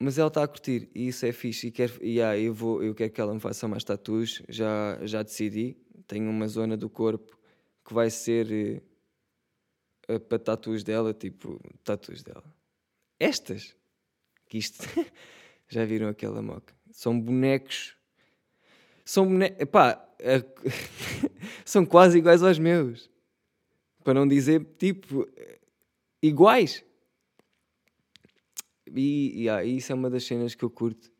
Mas 0.00 0.16
ela 0.16 0.28
está 0.28 0.44
a 0.44 0.48
curtir 0.48 0.88
e 0.94 1.08
isso 1.08 1.26
é 1.26 1.32
fixe. 1.32 1.68
E, 1.68 1.70
quer, 1.70 1.90
e 2.00 2.20
ah, 2.22 2.38
eu, 2.38 2.54
vou, 2.54 2.82
eu 2.82 2.94
quero 2.94 3.10
que 3.10 3.20
ela 3.20 3.34
me 3.34 3.40
faça 3.40 3.66
mais 3.66 3.82
tatuas. 3.82 4.42
Já, 4.48 4.98
já 5.04 5.22
decidi. 5.22 5.76
Tenho 6.06 6.30
uma 6.30 6.46
zona 6.46 6.76
do 6.76 6.88
corpo 6.88 7.37
que 7.88 7.94
vai 7.94 8.10
ser 8.10 8.82
uh, 10.10 10.20
para 10.20 10.38
tatuas 10.38 10.84
dela, 10.84 11.14
tipo, 11.14 11.58
tatuas 11.82 12.22
dela. 12.22 12.44
Estas, 13.18 13.74
que 14.46 14.58
isto, 14.58 14.86
já 15.66 15.86
viram 15.86 16.08
aquela 16.08 16.42
moca? 16.42 16.74
São 16.92 17.18
bonecos. 17.18 17.96
São 19.06 19.26
bonecos. 19.26 19.64
Pá, 19.70 20.06
são 21.64 21.86
quase 21.86 22.18
iguais 22.18 22.42
aos 22.42 22.58
meus. 22.58 23.10
Para 24.04 24.12
não 24.12 24.28
dizer, 24.28 24.62
tipo, 24.78 25.26
iguais. 26.22 26.84
E, 28.94 29.44
e 29.44 29.48
ah, 29.48 29.64
isso 29.64 29.92
é 29.92 29.94
uma 29.94 30.10
das 30.10 30.24
cenas 30.24 30.54
que 30.54 30.62
eu 30.62 30.68
curto. 30.68 31.10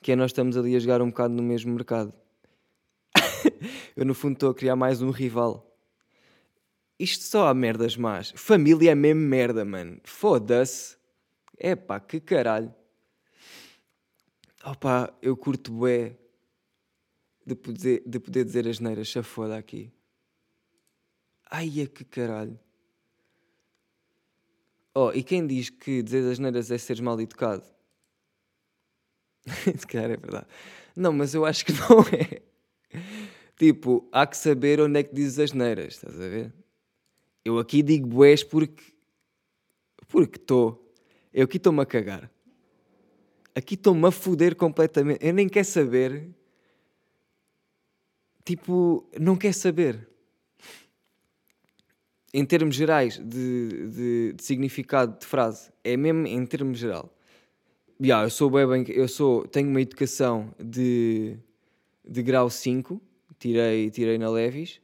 Que 0.00 0.10
é 0.10 0.16
nós 0.16 0.32
estamos 0.32 0.56
ali 0.56 0.74
a 0.74 0.80
jogar 0.80 1.00
um 1.00 1.10
bocado 1.10 1.32
no 1.32 1.42
mesmo 1.42 1.72
mercado. 1.72 2.12
eu 3.96 4.04
no 4.04 4.14
fundo 4.14 4.34
estou 4.34 4.50
a 4.50 4.54
criar 4.54 4.76
mais 4.76 5.02
um 5.02 5.10
rival. 5.10 5.68
Isto 6.98 7.24
só 7.24 7.48
há 7.48 7.54
merdas 7.54 7.96
más. 7.96 8.32
Família 8.36 8.92
é 8.92 8.94
mesmo 8.94 9.22
merda, 9.22 9.64
mano. 9.64 10.00
Foda-se. 10.04 10.96
É 11.58 11.74
pá, 11.74 11.98
que 11.98 12.20
caralho. 12.20 12.74
Opa, 14.64 15.12
eu 15.20 15.36
curto 15.36 15.72
bué 15.72 16.16
de 17.44 17.54
poder, 17.54 18.02
de 18.06 18.20
poder 18.20 18.44
dizer 18.44 18.68
as 18.68 18.78
neiras, 18.78 19.08
já 19.08 19.22
foda 19.22 19.56
aqui. 19.56 19.92
Ai, 21.50 21.80
é 21.80 21.86
que 21.86 22.04
caralho. 22.04 22.58
Oh, 24.94 25.10
e 25.12 25.22
quem 25.22 25.46
diz 25.46 25.70
que 25.70 26.02
dizer 26.02 26.30
as 26.30 26.38
neiras 26.38 26.70
é 26.70 26.78
seres 26.78 27.00
mal 27.00 27.20
educado? 27.20 27.64
Se 29.76 29.86
calhar 29.86 30.10
é 30.10 30.16
verdade. 30.16 30.46
Não, 30.94 31.12
mas 31.12 31.34
eu 31.34 31.44
acho 31.44 31.64
que 31.64 31.72
não 31.74 32.00
é. 32.12 32.42
Tipo, 33.62 34.08
há 34.10 34.26
que 34.26 34.36
saber 34.36 34.80
onde 34.80 34.98
é 34.98 35.04
que 35.04 35.14
dizes 35.14 35.38
as 35.38 35.52
neiras, 35.52 35.94
estás 35.94 36.20
a 36.20 36.26
ver? 36.28 36.52
Eu 37.44 37.60
aqui 37.60 37.80
digo 37.80 38.08
boés 38.08 38.42
porque. 38.42 38.82
Porque 40.08 40.36
estou. 40.36 40.92
Eu 41.32 41.44
aqui 41.44 41.58
estou-me 41.58 41.80
a 41.80 41.86
cagar. 41.86 42.28
Aqui 43.54 43.74
estou-me 43.74 44.04
a 44.04 44.10
foder 44.10 44.56
completamente. 44.56 45.24
Eu 45.24 45.32
nem 45.32 45.48
quero 45.48 45.64
saber. 45.64 46.28
Tipo, 48.44 49.08
não 49.20 49.36
quer 49.36 49.54
saber 49.54 50.08
em 52.34 52.44
termos 52.44 52.74
gerais 52.74 53.16
de, 53.16 53.90
de, 53.90 54.32
de, 54.32 54.42
significado 54.42 55.20
de 55.20 55.24
frase, 55.24 55.70
é 55.84 55.96
mesmo 55.96 56.26
em 56.26 56.44
termos 56.46 56.80
geral. 56.80 57.16
Yeah, 58.02 58.26
eu 58.26 58.30
sou 58.30 58.50
bem 58.50 58.84
eu 58.88 59.06
sou, 59.06 59.46
tenho 59.46 59.68
uma 59.68 59.80
educação 59.80 60.52
de, 60.58 61.36
de 62.04 62.22
grau 62.24 62.50
5, 62.50 63.00
tirei, 63.42 63.90
tirei 63.90 64.18
na 64.18 64.30
Levis, 64.30 64.80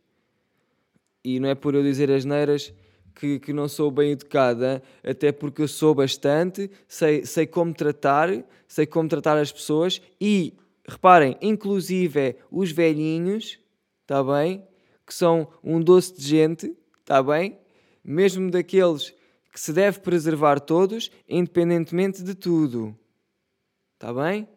e 1.24 1.38
não 1.38 1.48
é 1.48 1.54
por 1.54 1.76
eu 1.76 1.82
dizer 1.82 2.10
as 2.10 2.24
neiras 2.24 2.74
que, 3.14 3.38
que 3.38 3.52
não 3.52 3.68
sou 3.68 3.88
bem 3.88 4.10
educada, 4.10 4.82
até 5.04 5.30
porque 5.30 5.62
eu 5.62 5.68
sou 5.68 5.94
bastante, 5.94 6.68
sei, 6.88 7.24
sei 7.24 7.46
como 7.46 7.72
tratar, 7.72 8.28
sei 8.66 8.84
como 8.84 9.08
tratar 9.08 9.38
as 9.38 9.52
pessoas, 9.52 10.02
e 10.20 10.54
reparem, 10.88 11.36
inclusive 11.40 12.34
os 12.50 12.72
velhinhos, 12.72 13.60
está 14.02 14.24
bem? 14.24 14.66
Que 15.06 15.14
são 15.14 15.48
um 15.62 15.80
doce 15.80 16.16
de 16.16 16.26
gente, 16.26 16.76
está 16.98 17.22
bem? 17.22 17.60
Mesmo 18.02 18.50
daqueles 18.50 19.14
que 19.52 19.60
se 19.60 19.72
deve 19.72 20.00
preservar 20.00 20.58
todos, 20.58 21.12
independentemente 21.28 22.24
de 22.24 22.34
tudo. 22.34 22.98
Está 23.94 24.12
bem? 24.12 24.48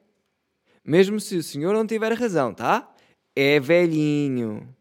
Mesmo 0.84 1.20
se 1.20 1.36
o 1.36 1.44
senhor 1.44 1.74
não 1.74 1.86
tiver 1.86 2.14
razão, 2.14 2.52
tá? 2.52 2.91
É 3.36 3.60
velhinho. 3.60 4.76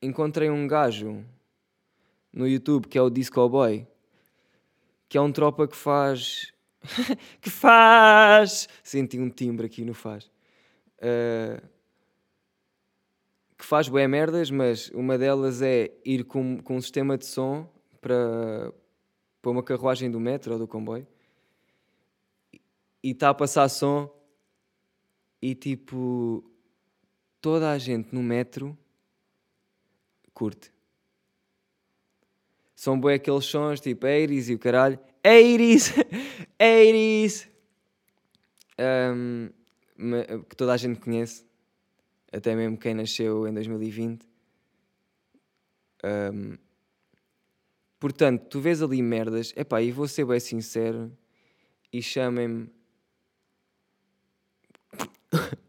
Encontrei 0.00 0.50
um 0.50 0.66
gajo 0.66 1.24
no 2.32 2.46
YouTube 2.46 2.88
que 2.88 2.98
é 2.98 3.02
o 3.02 3.10
Disco 3.10 3.48
Boy, 3.48 3.86
que 5.08 5.16
é 5.16 5.20
um 5.20 5.32
tropa 5.32 5.66
que 5.68 5.76
faz. 5.76 6.52
que 7.40 7.50
faz! 7.50 8.68
Senti 8.82 9.18
um 9.18 9.30
timbre 9.30 9.66
aqui 9.66 9.84
no 9.84 9.94
faz. 9.94 10.30
Uh, 10.98 11.66
que 13.56 13.64
faz 13.64 13.88
bué 13.88 14.08
merdas, 14.08 14.50
mas 14.50 14.90
uma 14.90 15.16
delas 15.16 15.62
é 15.62 15.90
ir 16.04 16.24
com, 16.24 16.58
com 16.58 16.76
um 16.76 16.80
sistema 16.80 17.16
de 17.16 17.26
som 17.26 17.68
para, 18.00 18.72
para 19.40 19.50
uma 19.50 19.62
carruagem 19.62 20.10
do 20.10 20.18
metro 20.18 20.54
ou 20.54 20.58
do 20.58 20.66
comboio 20.66 21.06
e 23.02 23.10
está 23.10 23.30
a 23.30 23.34
passar 23.34 23.68
som 23.68 24.08
e 25.42 25.54
tipo 25.54 26.42
toda 27.40 27.72
a 27.72 27.78
gente 27.78 28.14
no 28.14 28.22
metro 28.22 28.78
curte. 30.32 30.72
São 32.74 32.98
bué 32.98 33.14
aqueles 33.14 33.44
sons 33.44 33.80
tipo 33.80 34.06
Eiris 34.06 34.48
e 34.48 34.54
o 34.54 34.58
caralho. 34.58 34.98
Eiris! 35.22 35.92
Eiris! 36.58 37.50
Um, 39.14 39.50
que 40.48 40.56
toda 40.56 40.72
a 40.72 40.76
gente 40.78 40.98
conhece 40.98 41.44
até 42.32 42.56
mesmo 42.56 42.76
quem 42.76 42.94
nasceu 42.94 43.46
em 43.46 43.52
2020. 43.52 44.26
Um, 46.02 46.56
Portanto, 48.02 48.46
tu 48.48 48.60
vês 48.60 48.82
ali 48.82 49.00
merdas, 49.00 49.52
epá, 49.54 49.80
e 49.80 49.92
vou 49.92 50.08
ser 50.08 50.24
bem 50.24 50.40
sincero 50.40 51.16
e 51.92 52.02
chamem-me 52.02 52.68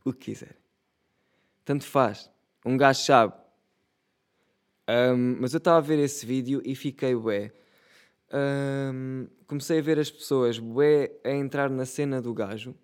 o 0.03 0.13
que 0.13 0.31
quiser. 0.31 0.57
Tanto 1.65 1.85
faz. 1.85 2.29
Um 2.65 2.77
gajo 2.77 3.01
sabe. 3.01 3.33
Um, 4.89 5.37
mas 5.39 5.53
eu 5.53 5.59
estava 5.59 5.77
a 5.77 5.81
ver 5.81 5.99
esse 5.99 6.25
vídeo 6.25 6.61
e 6.65 6.75
fiquei 6.75 7.15
bué. 7.15 7.53
Um, 8.33 9.27
comecei 9.47 9.79
a 9.79 9.81
ver 9.81 9.99
as 9.99 10.11
pessoas 10.11 10.59
bué 10.59 11.11
a 11.23 11.29
entrar 11.29 11.69
na 11.69 11.85
cena 11.85 12.21
do 12.21 12.33
gajo 12.33 12.75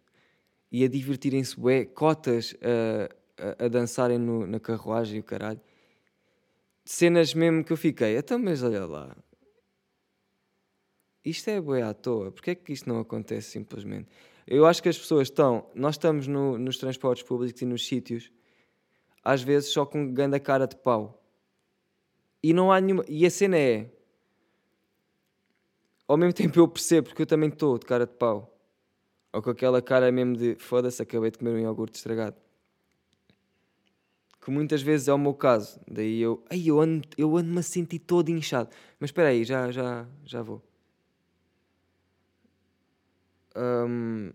e 0.72 0.84
a 0.84 0.88
divertirem-se 0.88 1.60
bué, 1.60 1.86
cotas 1.86 2.56
a, 2.62 3.64
a, 3.64 3.66
a 3.66 3.68
dançarem 3.68 4.18
no, 4.18 4.46
na 4.46 4.60
carruagem 4.60 5.18
e 5.18 5.20
o 5.20 5.24
caralho. 5.24 5.60
Cenas 6.86 7.34
mesmo 7.34 7.64
que 7.64 7.74
eu 7.74 7.78
fiquei, 7.78 8.18
então 8.18 8.40
mas 8.40 8.64
olha 8.64 8.86
lá, 8.86 9.16
isto 11.24 11.50
é 11.50 11.60
bué 11.60 11.82
à 11.82 11.94
toa, 11.94 12.32
porque 12.32 12.52
é 12.52 12.56
que 12.56 12.72
isto 12.72 12.88
não 12.88 13.00
acontece 13.00 13.52
simplesmente? 13.52 14.08
Eu 14.52 14.66
acho 14.66 14.82
que 14.82 14.90
as 14.90 14.98
pessoas 14.98 15.28
estão, 15.28 15.70
nós 15.76 15.94
estamos 15.94 16.26
no, 16.26 16.58
nos 16.58 16.80
transportes 16.80 17.22
públicos 17.22 17.62
e 17.62 17.66
nos 17.66 17.86
sítios, 17.86 18.32
às 19.24 19.44
vezes 19.44 19.70
só 19.70 19.86
com 19.86 20.12
grande 20.12 20.40
cara 20.40 20.66
de 20.66 20.76
pau. 20.76 21.24
E 22.42 22.52
não 22.52 22.72
há 22.72 22.82
nenhuma. 22.82 23.06
E 23.08 23.28
a 23.28 23.30
cena 23.30 23.56
é. 23.60 23.92
Ao 26.08 26.18
mesmo 26.18 26.34
tempo 26.34 26.60
eu 26.60 26.68
percebo, 26.68 27.10
porque 27.10 27.22
eu 27.22 27.28
também 27.28 27.50
estou 27.50 27.78
de 27.78 27.86
cara 27.86 28.08
de 28.08 28.14
pau. 28.14 28.58
Ou 29.32 29.40
com 29.40 29.52
aquela 29.52 29.84
cara 29.84 30.12
mesmo 30.12 30.36
de 30.36 30.56
foda-se, 30.56 31.00
acabei 31.00 31.30
de 31.30 31.38
comer 31.38 31.52
um 31.52 31.60
iogurte 31.60 31.98
estragado. 31.98 32.36
Que 34.42 34.50
muitas 34.50 34.82
vezes 34.82 35.08
é 35.08 35.14
o 35.14 35.20
meu 35.20 35.36
caso. 35.36 35.80
Daí 35.88 36.20
eu. 36.20 36.44
Ai, 36.50 36.64
eu 36.66 36.80
ando-me 36.80 37.04
eu 37.16 37.38
ando 37.38 37.60
a 37.60 37.62
sentir 37.62 38.00
todo 38.00 38.30
inchado. 38.30 38.72
Mas 39.00 39.10
espera 39.10 39.30
aí, 39.30 39.44
já, 39.44 39.70
já, 39.70 40.08
já 40.26 40.42
vou. 40.42 40.69
Hum, 43.60 44.32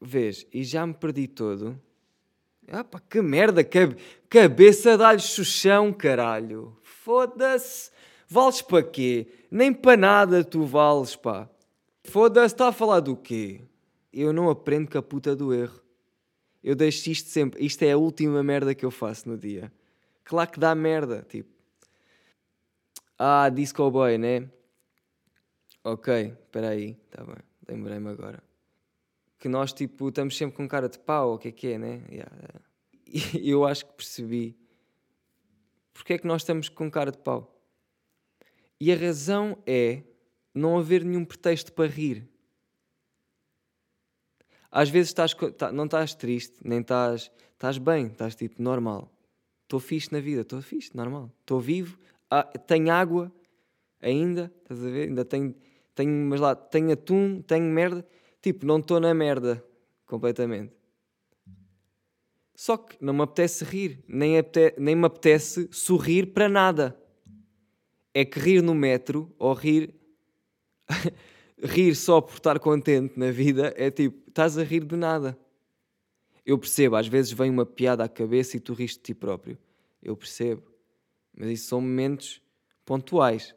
vês, 0.00 0.44
e 0.52 0.64
já 0.64 0.84
me 0.84 0.92
perdi 0.92 1.28
todo. 1.28 1.80
Ah 2.66 2.82
pá, 2.82 3.00
que 3.00 3.22
merda, 3.22 3.62
que 3.62 3.78
cabeça 4.28 4.98
dá-lhe 4.98 5.20
chuchão, 5.20 5.92
caralho. 5.92 6.76
Foda-se. 6.82 7.92
Vales 8.28 8.60
para 8.60 8.82
quê? 8.82 9.28
Nem 9.50 9.72
para 9.72 9.96
nada 9.96 10.44
tu 10.44 10.64
vales, 10.64 11.14
pá. 11.14 11.48
Foda-se, 12.04 12.54
está 12.54 12.68
a 12.68 12.72
falar 12.72 13.00
do 13.00 13.16
quê? 13.16 13.62
Eu 14.12 14.32
não 14.32 14.50
aprendo 14.50 14.90
com 14.90 14.98
a 14.98 15.02
puta 15.02 15.36
do 15.36 15.54
erro. 15.54 15.80
Eu 16.62 16.74
deixo 16.74 17.10
isto 17.10 17.28
sempre. 17.28 17.64
Isto 17.64 17.84
é 17.84 17.92
a 17.92 17.96
última 17.96 18.42
merda 18.42 18.74
que 18.74 18.84
eu 18.84 18.90
faço 18.90 19.28
no 19.28 19.38
dia. 19.38 19.72
Claro 20.24 20.50
que 20.50 20.60
dá 20.60 20.74
merda, 20.74 21.24
tipo. 21.28 21.48
Ah, 23.16 23.48
Disco 23.48 23.90
Boy, 23.90 24.18
né? 24.18 24.48
Ok, 25.84 26.36
espera 26.44 26.70
aí, 26.70 26.94
tá 27.10 27.24
bem 27.24 27.47
lembrei-me 27.68 28.08
agora. 28.08 28.42
Que 29.38 29.48
nós, 29.48 29.72
tipo, 29.72 30.08
estamos 30.08 30.36
sempre 30.36 30.56
com 30.56 30.66
cara 30.66 30.88
de 30.88 30.98
pau, 30.98 31.34
o 31.34 31.38
que 31.38 31.48
é 31.48 31.52
que 31.52 31.68
é, 31.68 31.78
né? 31.78 32.02
Yeah. 32.10 32.32
E 33.40 33.48
eu 33.48 33.64
acho 33.64 33.86
que 33.86 33.92
percebi 33.94 34.58
porque 35.98 36.12
é 36.12 36.18
que 36.18 36.28
nós 36.28 36.42
estamos 36.42 36.68
com 36.68 36.88
cara 36.88 37.10
de 37.10 37.18
pau. 37.18 37.60
E 38.78 38.92
a 38.92 38.96
razão 38.96 39.58
é 39.66 40.04
não 40.54 40.78
haver 40.78 41.04
nenhum 41.04 41.24
pretexto 41.24 41.72
para 41.72 41.90
rir. 41.90 42.28
Às 44.70 44.88
vezes 44.88 45.08
estás, 45.08 45.34
tá, 45.56 45.72
não 45.72 45.86
estás 45.86 46.14
triste, 46.14 46.54
nem 46.64 46.82
estás, 46.82 47.32
estás 47.52 47.78
bem, 47.78 48.06
estás 48.06 48.36
tipo 48.36 48.62
normal. 48.62 49.12
Estou 49.64 49.80
fixe 49.80 50.12
na 50.12 50.20
vida, 50.20 50.42
estou 50.42 50.62
fixe, 50.62 50.96
normal. 50.96 51.32
Estou 51.40 51.58
vivo, 51.58 51.98
ah, 52.30 52.44
tenho 52.44 52.92
água 52.92 53.32
ainda, 54.00 54.52
estás 54.62 54.80
a 54.84 54.88
ver? 54.88 55.08
Ainda 55.08 55.24
tenho 55.24 55.52
tenho, 55.98 56.28
mas 56.28 56.40
lá, 56.40 56.54
tenho 56.54 56.92
atum, 56.92 57.42
tenho 57.42 57.64
merda. 57.64 58.06
Tipo, 58.40 58.64
não 58.64 58.78
estou 58.78 59.00
na 59.00 59.12
merda 59.12 59.64
completamente. 60.06 60.72
Só 62.54 62.76
que 62.76 62.96
não 63.00 63.12
me 63.12 63.22
apetece 63.22 63.64
rir, 63.64 64.04
nem, 64.06 64.38
apetece, 64.38 64.80
nem 64.80 64.94
me 64.94 65.06
apetece 65.06 65.68
sorrir 65.72 66.26
para 66.26 66.48
nada. 66.48 66.96
É 68.14 68.24
que 68.24 68.38
rir 68.38 68.62
no 68.62 68.74
metro 68.74 69.34
ou 69.38 69.52
rir. 69.52 69.92
rir 71.60 71.96
só 71.96 72.20
por 72.20 72.34
estar 72.34 72.60
contente 72.60 73.18
na 73.18 73.32
vida 73.32 73.74
é 73.76 73.90
tipo, 73.90 74.28
estás 74.28 74.56
a 74.56 74.62
rir 74.62 74.84
de 74.84 74.96
nada. 74.96 75.36
Eu 76.46 76.56
percebo, 76.58 76.94
às 76.94 77.08
vezes 77.08 77.32
vem 77.32 77.50
uma 77.50 77.66
piada 77.66 78.04
à 78.04 78.08
cabeça 78.08 78.56
e 78.56 78.60
tu 78.60 78.72
rires 78.72 78.92
de 78.92 79.00
ti 79.00 79.14
próprio. 79.14 79.58
Eu 80.00 80.16
percebo. 80.16 80.62
Mas 81.36 81.50
isso 81.50 81.68
são 81.68 81.80
momentos 81.80 82.40
pontuais. 82.84 83.54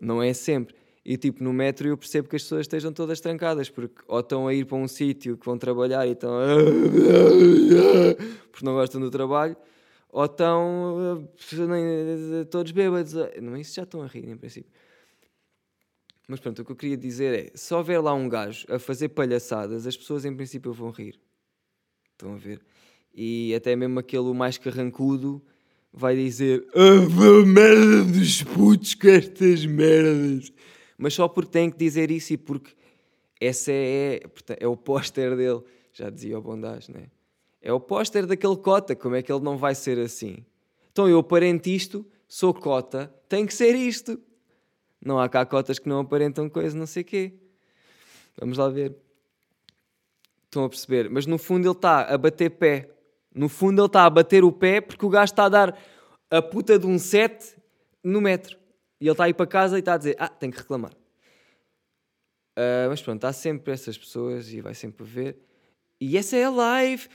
Não 0.00 0.22
é 0.22 0.32
sempre. 0.32 0.74
E 1.08 1.16
tipo, 1.16 1.44
no 1.44 1.52
metro 1.52 1.86
eu 1.86 1.96
percebo 1.96 2.28
que 2.28 2.34
as 2.34 2.42
pessoas 2.42 2.62
estejam 2.62 2.92
todas 2.92 3.20
trancadas, 3.20 3.70
porque 3.70 4.02
ou 4.08 4.18
estão 4.18 4.48
a 4.48 4.52
ir 4.52 4.64
para 4.66 4.76
um 4.76 4.88
sítio 4.88 5.38
que 5.38 5.46
vão 5.46 5.56
trabalhar 5.56 6.04
e 6.04 6.10
estão 6.10 6.32
porque 8.50 8.66
não 8.66 8.74
gostam 8.74 9.00
do 9.00 9.08
trabalho, 9.08 9.56
ou 10.10 10.24
estão 10.24 11.30
todos 12.50 12.72
bêbados. 12.72 13.14
Não, 13.40 13.56
isso 13.56 13.76
já 13.76 13.84
estão 13.84 14.02
a 14.02 14.08
rir, 14.08 14.28
em 14.28 14.36
princípio. 14.36 14.68
Mas 16.26 16.40
pronto, 16.40 16.62
o 16.62 16.64
que 16.64 16.72
eu 16.72 16.76
queria 16.76 16.96
dizer 16.96 17.46
é: 17.46 17.52
se 17.56 17.72
houver 17.72 18.00
lá 18.00 18.12
um 18.12 18.28
gajo 18.28 18.66
a 18.68 18.80
fazer 18.80 19.10
palhaçadas, 19.10 19.86
as 19.86 19.96
pessoas 19.96 20.24
em 20.24 20.34
princípio 20.34 20.72
vão 20.72 20.90
rir. 20.90 21.20
Estão 22.10 22.34
a 22.34 22.36
ver? 22.36 22.60
E 23.14 23.54
até 23.54 23.76
mesmo 23.76 24.00
aquele 24.00 24.34
mais 24.34 24.58
carrancudo 24.58 25.40
vai 25.92 26.16
dizer: 26.16 26.66
Ah, 26.74 27.44
merda 27.46 28.02
dos 28.02 28.42
putos 28.42 28.94
com 28.94 29.06
estas 29.06 29.64
merdas 29.64 30.52
mas 30.96 31.14
só 31.14 31.28
porque 31.28 31.50
tem 31.50 31.70
que 31.70 31.76
dizer 31.76 32.10
isso 32.10 32.32
e 32.32 32.36
porque 32.36 32.72
essa 33.40 33.70
é, 33.72 34.20
é 34.58 34.66
o 34.66 34.76
póster 34.76 35.36
dele, 35.36 35.62
já 35.92 36.10
dizia 36.10 36.38
o 36.38 36.42
Bondage, 36.42 36.90
né? 36.90 37.08
É 37.60 37.72
o 37.72 37.80
póster 37.80 38.26
daquele 38.26 38.56
cota, 38.56 38.94
como 38.94 39.16
é 39.16 39.22
que 39.22 39.32
ele 39.32 39.42
não 39.42 39.56
vai 39.56 39.74
ser 39.74 39.98
assim? 39.98 40.44
Então 40.92 41.08
eu 41.08 41.18
aparento 41.18 41.66
isto, 41.66 42.06
sou 42.28 42.54
cota, 42.54 43.12
tem 43.28 43.44
que 43.44 43.52
ser 43.52 43.74
isto. 43.74 44.18
Não 45.04 45.18
há 45.18 45.28
cá 45.28 45.44
cotas 45.44 45.78
que 45.78 45.88
não 45.88 46.00
aparentam 46.00 46.48
coisa, 46.48 46.76
não 46.76 46.86
sei 46.86 47.04
quê. 47.04 47.34
Vamos 48.38 48.58
lá 48.58 48.68
ver. 48.68 48.94
Estão 50.44 50.64
a 50.64 50.68
perceber? 50.68 51.10
Mas 51.10 51.26
no 51.26 51.38
fundo 51.38 51.66
ele 51.66 51.74
está 51.74 52.02
a 52.02 52.16
bater 52.16 52.50
pé. 52.50 52.90
No 53.34 53.48
fundo 53.48 53.82
ele 53.82 53.86
está 53.86 54.04
a 54.04 54.10
bater 54.10 54.44
o 54.44 54.52
pé 54.52 54.80
porque 54.80 55.04
o 55.04 55.08
gajo 55.08 55.32
está 55.32 55.44
a 55.44 55.48
dar 55.48 55.78
a 56.30 56.40
puta 56.40 56.78
de 56.78 56.86
um 56.86 56.98
set 56.98 57.56
no 58.02 58.20
metro. 58.20 58.56
E 59.00 59.04
ele 59.04 59.12
está 59.12 59.24
a 59.24 59.28
ir 59.28 59.34
para 59.34 59.46
casa 59.46 59.76
e 59.76 59.80
está 59.80 59.94
a 59.94 59.98
dizer: 59.98 60.16
Ah, 60.18 60.28
tenho 60.28 60.52
que 60.52 60.58
reclamar. 60.58 60.92
Uh, 62.58 62.88
mas 62.88 63.02
pronto, 63.02 63.22
há 63.24 63.32
sempre 63.32 63.72
essas 63.72 63.98
pessoas 63.98 64.50
e 64.52 64.60
vai 64.62 64.74
sempre 64.74 65.04
ver. 65.04 65.38
E 66.00 66.16
essa 66.16 66.36
é 66.36 66.44
a 66.44 66.50
live. 66.50 67.08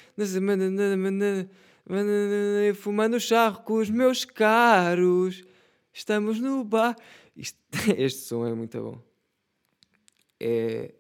Fumando 2.76 3.20
charro 3.20 3.62
com 3.64 3.76
os 3.76 3.90
meus 3.90 4.24
caros. 4.24 5.44
Estamos 5.92 6.40
no 6.40 6.64
bar. 6.64 6.96
Isto, 7.36 7.58
este 7.98 8.22
som 8.22 8.46
é 8.46 8.54
muito 8.54 8.80
bom. 8.80 9.02
É, 10.40 10.94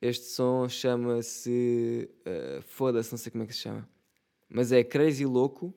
este 0.00 0.26
som 0.26 0.68
chama-se. 0.68 2.10
Uh, 2.26 2.62
Foda-se, 2.62 3.12
não 3.12 3.18
sei 3.18 3.30
como 3.30 3.44
é 3.44 3.46
que 3.46 3.54
se 3.54 3.60
chama. 3.60 3.88
Mas 4.48 4.72
é 4.72 4.82
Crazy 4.82 5.26
Louco 5.26 5.74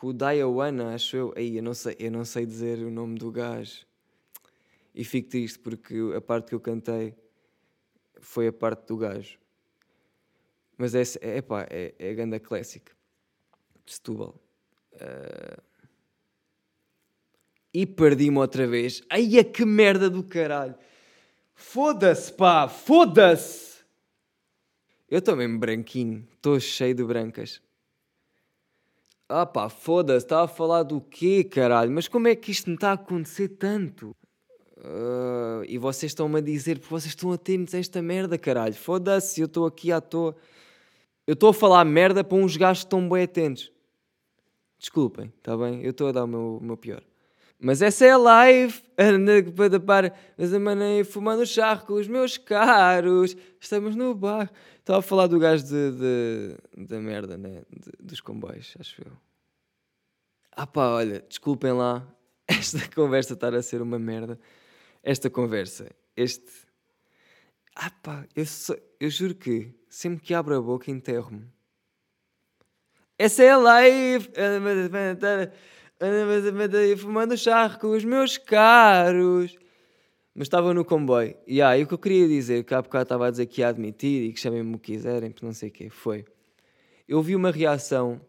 com 0.00 0.06
o 0.06 0.12
Diawana, 0.14 0.94
acho 0.94 1.14
eu. 1.14 1.34
Aí, 1.36 1.58
eu 1.58 1.62
não 1.62 1.74
sei, 1.74 1.94
eu 1.98 2.10
não 2.10 2.24
sei 2.24 2.46
dizer 2.46 2.78
o 2.78 2.90
nome 2.90 3.18
do 3.18 3.30
gajo. 3.30 3.86
E 4.94 5.04
fico 5.04 5.28
triste 5.28 5.58
porque 5.58 5.94
a 6.16 6.20
parte 6.22 6.48
que 6.48 6.54
eu 6.54 6.60
cantei 6.60 7.14
foi 8.18 8.48
a 8.48 8.52
parte 8.52 8.86
do 8.86 8.96
gajo. 8.96 9.38
Mas 10.78 10.94
é, 10.94 11.02
é, 11.20 11.42
pá, 11.42 11.66
é, 11.68 11.94
é 11.98 12.10
a 12.10 12.14
ganda 12.14 12.40
clássica 12.40 12.92
de 13.84 13.92
Setúbal. 13.92 14.34
Uh... 14.94 15.62
E 17.72 17.84
perdi-me 17.84 18.38
outra 18.38 18.66
vez. 18.66 19.02
Ai, 19.10 19.36
é 19.36 19.44
que 19.44 19.66
merda 19.66 20.08
do 20.08 20.24
caralho! 20.24 20.74
Foda-se, 21.54 22.32
pá! 22.32 22.66
Foda-se! 22.66 23.84
Eu 25.10 25.20
mesmo 25.36 25.58
branquinho. 25.58 26.26
Estou 26.36 26.58
cheio 26.58 26.94
de 26.94 27.04
brancas. 27.04 27.60
Ah 29.32 29.46
pá, 29.46 29.68
foda-se, 29.68 30.26
estava 30.26 30.46
a 30.46 30.48
falar 30.48 30.82
do 30.82 31.00
quê, 31.00 31.44
caralho? 31.44 31.88
Mas 31.92 32.08
como 32.08 32.26
é 32.26 32.34
que 32.34 32.50
isto 32.50 32.68
me 32.68 32.74
está 32.74 32.90
a 32.90 32.94
acontecer 32.94 33.46
tanto? 33.46 34.10
Uh, 34.76 35.62
e 35.68 35.78
vocês 35.78 36.10
estão-me 36.10 36.38
a 36.38 36.40
dizer 36.40 36.80
porque 36.80 36.92
vocês 36.92 37.12
estão 37.12 37.30
atentos 37.30 37.72
a 37.72 37.78
esta 37.78 38.02
merda, 38.02 38.36
caralho. 38.36 38.74
Foda-se, 38.74 39.40
eu 39.40 39.46
estou 39.46 39.66
aqui 39.66 39.92
à 39.92 40.00
toa. 40.00 40.34
Eu 41.28 41.34
estou 41.34 41.50
a 41.50 41.54
falar 41.54 41.84
merda 41.84 42.24
para 42.24 42.36
uns 42.36 42.56
gajos 42.56 42.82
que 42.82 42.86
estão 42.88 43.08
bem 43.08 43.22
atentos. 43.22 43.70
Desculpem, 44.80 45.32
está 45.38 45.56
bem? 45.56 45.80
Eu 45.84 45.92
estou 45.92 46.08
a 46.08 46.12
dar 46.12 46.24
o 46.24 46.26
meu, 46.26 46.56
o 46.56 46.64
meu 46.64 46.76
pior. 46.76 47.00
Mas 47.60 47.82
essa 47.82 48.06
é 48.06 48.10
a 48.10 48.16
live. 48.16 48.82
Anda 48.98 49.80
para 49.80 50.14
mas 50.36 50.52
a 50.54 50.58
maneira 50.58 51.04
fumando 51.04 51.44
charro 51.44 51.86
com 51.86 51.94
os 51.94 52.08
meus 52.08 52.38
caros. 52.38 53.36
Estamos 53.60 53.94
no 53.94 54.14
bar. 54.14 54.50
Estava 54.78 55.00
a 55.00 55.02
falar 55.02 55.26
do 55.26 55.38
gajo 55.38 55.64
de, 55.64 55.90
de, 55.92 56.86
da 56.86 56.98
merda, 56.98 57.36
né? 57.36 57.62
De, 57.70 57.92
dos 58.00 58.20
comboios, 58.20 58.74
acho 58.80 59.02
eu. 59.02 59.12
Ah 60.52 60.66
pá, 60.66 60.88
olha, 60.88 61.20
desculpem 61.28 61.72
lá. 61.72 62.06
esta 62.48 62.88
conversa 62.94 63.34
estar 63.34 63.54
a 63.54 63.62
ser 63.62 63.82
uma 63.82 63.98
merda. 63.98 64.40
Esta 65.02 65.28
conversa, 65.28 65.90
este. 66.16 66.50
Ah 67.76 67.90
pá, 68.02 68.26
eu, 68.34 68.46
só, 68.46 68.74
eu 68.98 69.10
juro 69.10 69.34
que 69.34 69.72
sempre 69.88 70.24
que 70.24 70.34
abro 70.34 70.56
a 70.56 70.60
boca 70.60 70.90
enterro-me. 70.90 71.46
Essa 73.18 73.44
é 73.44 73.50
a 73.50 73.58
live! 73.58 74.30
Fumando 76.98 77.36
charro 77.36 77.78
com 77.78 77.88
os 77.90 78.04
meus 78.04 78.38
caros. 78.38 79.56
Mas 80.34 80.46
estava 80.46 80.72
no 80.72 80.84
comboio. 80.84 81.36
E 81.46 81.60
ah, 81.60 81.76
e 81.76 81.82
o 81.82 81.86
que 81.86 81.94
eu 81.94 81.98
queria 81.98 82.26
dizer, 82.26 82.64
que 82.64 82.72
há 82.72 82.80
bocado 82.80 83.02
estava 83.02 83.26
a 83.26 83.30
dizer 83.30 83.46
que 83.46 83.60
ia 83.60 83.68
admitir 83.68 84.22
e 84.22 84.32
que 84.32 84.40
chamem-me 84.40 84.76
o 84.76 84.78
que 84.78 84.92
quiserem, 84.92 85.34
não 85.42 85.52
sei 85.52 85.68
o 85.68 85.72
quê, 85.72 85.90
foi. 85.90 86.24
Eu 87.06 87.20
vi 87.20 87.34
uma 87.34 87.50
reação 87.50 88.20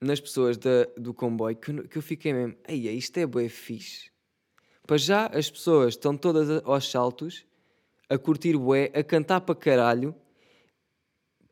nas 0.00 0.18
pessoas 0.20 0.58
do 0.96 1.14
comboio 1.14 1.54
que, 1.54 1.70
eu- 1.70 1.86
que 1.88 1.98
eu 1.98 2.02
fiquei 2.02 2.32
mesmo, 2.32 2.56
ei, 2.66 2.88
isto 2.90 3.16
é 3.18 3.26
bué 3.26 3.48
fixe. 3.48 4.10
Para 4.86 4.96
já 4.96 5.26
as 5.26 5.48
pessoas 5.50 5.94
estão 5.94 6.16
todas 6.16 6.48
aos 6.64 6.90
saltos, 6.90 7.44
a 8.08 8.18
curtir 8.18 8.56
bué, 8.56 8.90
a 8.94 9.04
cantar 9.04 9.42
para 9.42 9.54
caralho. 9.54 10.14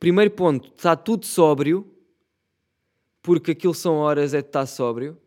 Primeiro 0.00 0.30
ponto, 0.32 0.72
está 0.74 0.96
tudo 0.96 1.26
sóbrio, 1.26 1.86
porque 3.22 3.52
aquilo 3.52 3.74
são 3.74 3.96
horas 3.96 4.34
é 4.34 4.40
de 4.40 4.48
estar 4.48 4.66
sóbrio. 4.66 5.18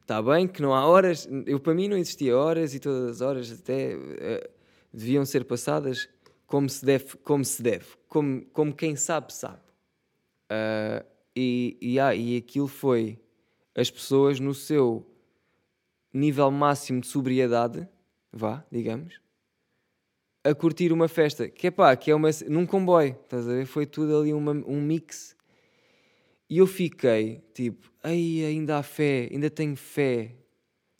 Está 0.00 0.22
bem 0.22 0.46
que 0.46 0.62
não 0.62 0.72
há 0.72 0.86
horas, 0.86 1.28
eu 1.46 1.58
para 1.58 1.74
mim 1.74 1.88
não 1.88 1.96
existia 1.96 2.36
horas 2.36 2.74
e 2.74 2.78
todas 2.78 3.16
as 3.16 3.20
horas 3.20 3.50
até 3.50 3.92
eh, 3.92 4.50
deviam 4.92 5.24
ser 5.24 5.44
passadas 5.44 6.08
como 6.46 6.68
se 6.68 6.84
deve, 6.84 7.16
como 7.18 7.44
se 7.44 7.60
deve, 7.60 7.86
como, 8.08 8.44
como 8.46 8.72
quem 8.72 8.94
sabe 8.94 9.32
sabe. 9.32 9.60
Ah, 10.48 11.04
e, 11.34 11.76
e, 11.80 12.00
ah, 12.00 12.14
e 12.14 12.36
aquilo 12.36 12.68
foi 12.68 13.18
as 13.74 13.90
pessoas 13.90 14.40
no 14.40 14.54
seu 14.54 15.06
nível 16.12 16.50
máximo 16.50 17.00
de 17.00 17.06
sobriedade, 17.06 17.86
vá, 18.32 18.64
digamos, 18.72 19.20
a 20.42 20.54
curtir 20.54 20.92
uma 20.92 21.08
festa, 21.08 21.48
que 21.48 21.66
é 21.66 21.70
pá, 21.70 21.94
que 21.94 22.10
é 22.10 22.14
uma, 22.14 22.30
num 22.48 22.64
comboio, 22.64 23.18
estás 23.22 23.46
a 23.46 23.52
ver? 23.52 23.66
Foi 23.66 23.84
tudo 23.84 24.18
ali 24.18 24.32
uma, 24.32 24.52
um 24.52 24.80
mix. 24.80 25.35
E 26.48 26.58
eu 26.58 26.66
fiquei 26.66 27.42
tipo, 27.52 27.90
ai, 28.02 28.44
ainda 28.44 28.78
há 28.78 28.82
fé, 28.82 29.28
ainda 29.32 29.50
tenho 29.50 29.76
fé 29.76 30.36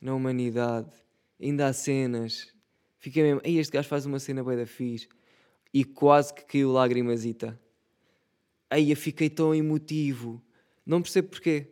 na 0.01 0.15
humanidade, 0.15 0.93
ainda 1.41 1.67
há 1.69 1.73
cenas. 1.73 2.53
Fiquei 2.99 3.23
mesmo, 3.23 3.41
ai, 3.45 3.59
este 3.59 3.73
gajo 3.73 3.89
faz 3.89 4.07
uma 4.07 4.19
cena 4.19 4.43
bem 4.43 4.57
da 4.57 4.67
fixe. 4.67 5.09
E 5.73 5.85
quase 5.85 6.35
que 6.35 6.45
caiu 6.45 6.73
lagrimazita. 6.73 7.61
Aí 8.71 8.91
eu 8.91 8.97
fiquei 8.97 9.31
tão 9.31 9.55
emotivo. 9.55 10.43
Não 10.85 11.03
percebo 11.03 11.29
porquê. 11.29 11.71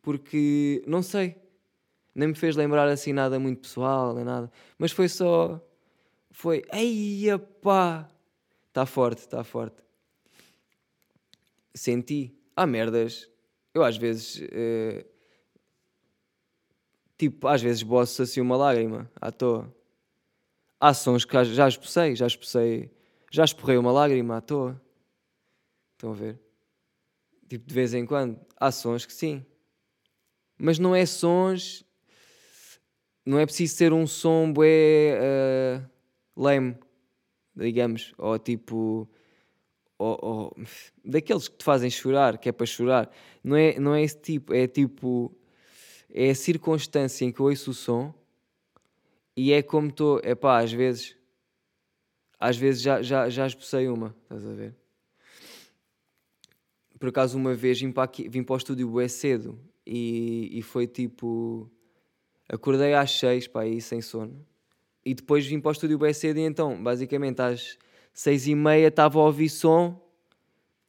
Porque, 0.00 0.82
não 0.86 1.02
sei. 1.02 1.36
Nem 2.14 2.28
me 2.28 2.34
fez 2.34 2.56
lembrar 2.56 2.88
assim 2.88 3.12
nada 3.12 3.38
muito 3.38 3.62
pessoal, 3.62 4.14
nem 4.14 4.24
nada. 4.24 4.50
Mas 4.78 4.92
foi 4.92 5.08
só. 5.08 5.60
Foi. 6.30 6.62
Eia 6.72 7.38
pá! 7.38 8.08
Está 8.68 8.86
forte, 8.86 9.18
está 9.18 9.42
forte. 9.42 9.82
Senti. 11.74 12.36
Há 12.56 12.66
merdas. 12.66 13.28
Eu 13.72 13.82
às 13.82 13.96
vezes. 13.96 14.40
eh, 14.52 15.04
tipo, 17.18 17.46
às 17.48 17.62
vezes 17.62 17.82
boço 17.82 18.22
assim 18.22 18.40
uma 18.40 18.56
lágrima 18.56 19.10
à 19.20 19.30
toa. 19.32 19.74
Há 20.80 20.92
sons 20.92 21.24
que 21.24 21.44
já 21.44 21.68
expulsei, 21.68 22.14
já 22.14 22.26
expulsei. 22.26 22.90
Já 23.30 23.44
esporrei 23.44 23.76
uma 23.76 23.90
lágrima 23.90 24.36
à 24.36 24.40
toa. 24.40 24.80
Estão 25.92 26.10
a 26.10 26.14
ver? 26.14 26.40
Tipo, 27.48 27.66
de 27.66 27.74
vez 27.74 27.94
em 27.94 28.06
quando. 28.06 28.38
Há 28.56 28.70
sons 28.70 29.06
que 29.06 29.12
sim. 29.12 29.44
Mas 30.58 30.78
não 30.78 30.94
é 30.94 31.04
sons. 31.06 31.84
Não 33.26 33.38
é 33.38 33.46
preciso 33.46 33.74
ser 33.74 33.92
um 33.92 34.06
som 34.06 34.52
bué 34.52 35.18
uh, 36.36 36.78
digamos. 37.56 38.12
Ou 38.18 38.38
tipo. 38.38 39.08
Ou, 39.98 40.18
ou- 40.22 40.56
daqueles 41.04 41.48
que 41.48 41.56
te 41.56 41.64
fazem 41.64 41.90
chorar, 41.90 42.38
que 42.38 42.48
é 42.48 42.52
para 42.52 42.66
chorar. 42.66 43.10
Não 43.42 43.56
é, 43.56 43.78
não 43.78 43.94
é 43.94 44.02
esse 44.02 44.18
tipo. 44.18 44.52
É 44.54 44.66
tipo. 44.66 45.34
É 46.12 46.30
a 46.30 46.34
circunstância 46.34 47.24
em 47.24 47.32
que 47.32 47.40
eu 47.40 47.46
ouço 47.46 47.70
o 47.70 47.74
som 47.74 48.14
e 49.36 49.52
é 49.52 49.62
como 49.62 49.88
estou. 49.88 50.20
É 50.22 50.34
pá, 50.34 50.60
às 50.60 50.72
vezes. 50.72 51.16
Às 52.38 52.56
vezes 52.56 52.82
já, 52.82 53.00
já, 53.02 53.28
já 53.28 53.46
expulsei 53.46 53.88
uma, 53.88 54.14
estás 54.24 54.46
a 54.46 54.52
ver? 54.52 54.74
por 57.04 57.10
acaso 57.10 57.36
uma 57.36 57.54
vez 57.54 57.78
vim 57.78 57.92
para, 57.92 58.04
aqui, 58.04 58.26
vim 58.30 58.42
para 58.42 58.54
o 58.54 58.56
estúdio 58.56 58.88
bué 58.88 59.08
cedo 59.08 59.58
e, 59.86 60.48
e 60.58 60.62
foi 60.62 60.86
tipo 60.86 61.70
acordei 62.48 62.94
às 62.94 63.10
seis 63.10 63.46
para 63.46 63.62
aí 63.62 63.78
sem 63.78 64.00
sono 64.00 64.42
e 65.04 65.12
depois 65.12 65.46
vim 65.46 65.60
para 65.60 65.68
o 65.68 65.72
estúdio 65.72 65.98
bué 65.98 66.14
cedo 66.14 66.38
e 66.38 66.42
então 66.42 66.82
basicamente 66.82 67.42
às 67.42 67.76
seis 68.14 68.46
e 68.46 68.54
meia 68.54 68.88
estava 68.88 69.18
a 69.18 69.24
ouvir 69.24 69.50
som 69.50 70.00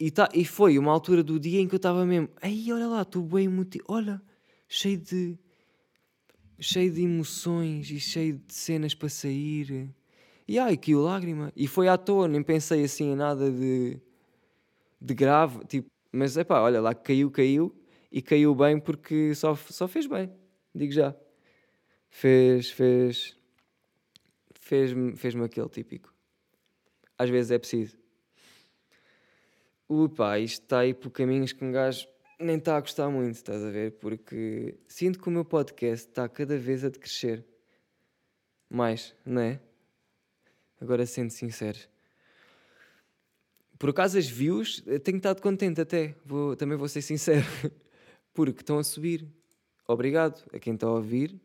e, 0.00 0.10
tá, 0.10 0.28
e 0.32 0.44
foi 0.44 0.78
uma 0.78 0.92
altura 0.92 1.22
do 1.22 1.38
dia 1.38 1.60
em 1.60 1.68
que 1.68 1.74
eu 1.74 1.78
estava 1.78 2.06
mesmo 2.06 2.30
ei 2.42 2.72
olha 2.72 2.86
lá 2.86 3.02
estou 3.02 3.22
bem 3.22 3.44
emotivo 3.44 3.84
olha 3.88 4.22
cheio 4.68 4.96
de 4.96 5.36
cheio 6.58 6.90
de 6.90 7.02
emoções 7.02 7.90
e 7.90 8.00
cheio 8.00 8.38
de 8.46 8.54
cenas 8.54 8.94
para 8.94 9.08
sair 9.10 9.90
e 10.48 10.58
ai 10.58 10.76
que 10.76 10.94
lágrima 10.94 11.52
e 11.54 11.66
foi 11.66 11.88
à 11.88 11.98
toa 11.98 12.28
nem 12.28 12.42
pensei 12.42 12.84
assim 12.84 13.12
em 13.12 13.16
nada 13.16 13.50
de 13.50 14.00
de 15.00 15.14
grave, 15.14 15.64
tipo, 15.66 15.88
mas 16.12 16.36
é 16.36 16.44
pá, 16.44 16.60
olha 16.60 16.80
lá, 16.80 16.94
caiu, 16.94 17.30
caiu 17.30 17.74
e 18.10 18.22
caiu 18.22 18.54
bem 18.54 18.80
porque 18.80 19.34
só, 19.34 19.54
só 19.54 19.86
fez 19.86 20.06
bem, 20.06 20.32
digo 20.74 20.92
já. 20.92 21.14
Fez, 22.08 22.70
fez, 22.70 23.36
fez-me 24.58 25.16
fez 25.16 25.36
aquele 25.36 25.68
típico. 25.68 26.14
Às 27.18 27.30
vezes 27.30 27.50
é 27.50 27.58
preciso. 27.58 27.96
Pá, 30.16 30.38
isto 30.38 30.62
está 30.62 30.80
aí 30.80 30.92
por 30.92 31.10
caminhos 31.10 31.52
que 31.52 31.64
um 31.64 31.70
gajo 31.70 32.06
nem 32.38 32.56
está 32.58 32.76
a 32.76 32.80
gostar 32.80 33.08
muito, 33.08 33.36
estás 33.36 33.64
a 33.64 33.70
ver? 33.70 33.92
Porque 33.92 34.76
sinto 34.86 35.18
que 35.18 35.28
o 35.28 35.30
meu 35.30 35.44
podcast 35.44 36.08
está 36.08 36.28
cada 36.28 36.58
vez 36.58 36.84
a 36.84 36.88
decrescer. 36.88 37.44
Mais, 38.68 39.14
não 39.24 39.40
é? 39.40 39.60
Agora 40.80 41.06
sendo 41.06 41.30
sinceros. 41.30 41.88
Por 43.78 43.90
acaso 43.90 44.18
as 44.18 44.26
views, 44.28 44.82
eh, 44.86 44.98
tenho 44.98 45.18
estado 45.18 45.40
contente 45.40 45.80
até, 45.80 46.16
vou, 46.24 46.56
também 46.56 46.76
vou 46.76 46.88
ser 46.88 47.02
sincero, 47.02 47.44
porque 48.34 48.62
estão 48.62 48.78
a 48.78 48.84
subir. 48.84 49.26
Obrigado 49.86 50.44
a 50.52 50.58
quem 50.58 50.74
está 50.74 50.86
a 50.86 50.92
ouvir 50.92 51.40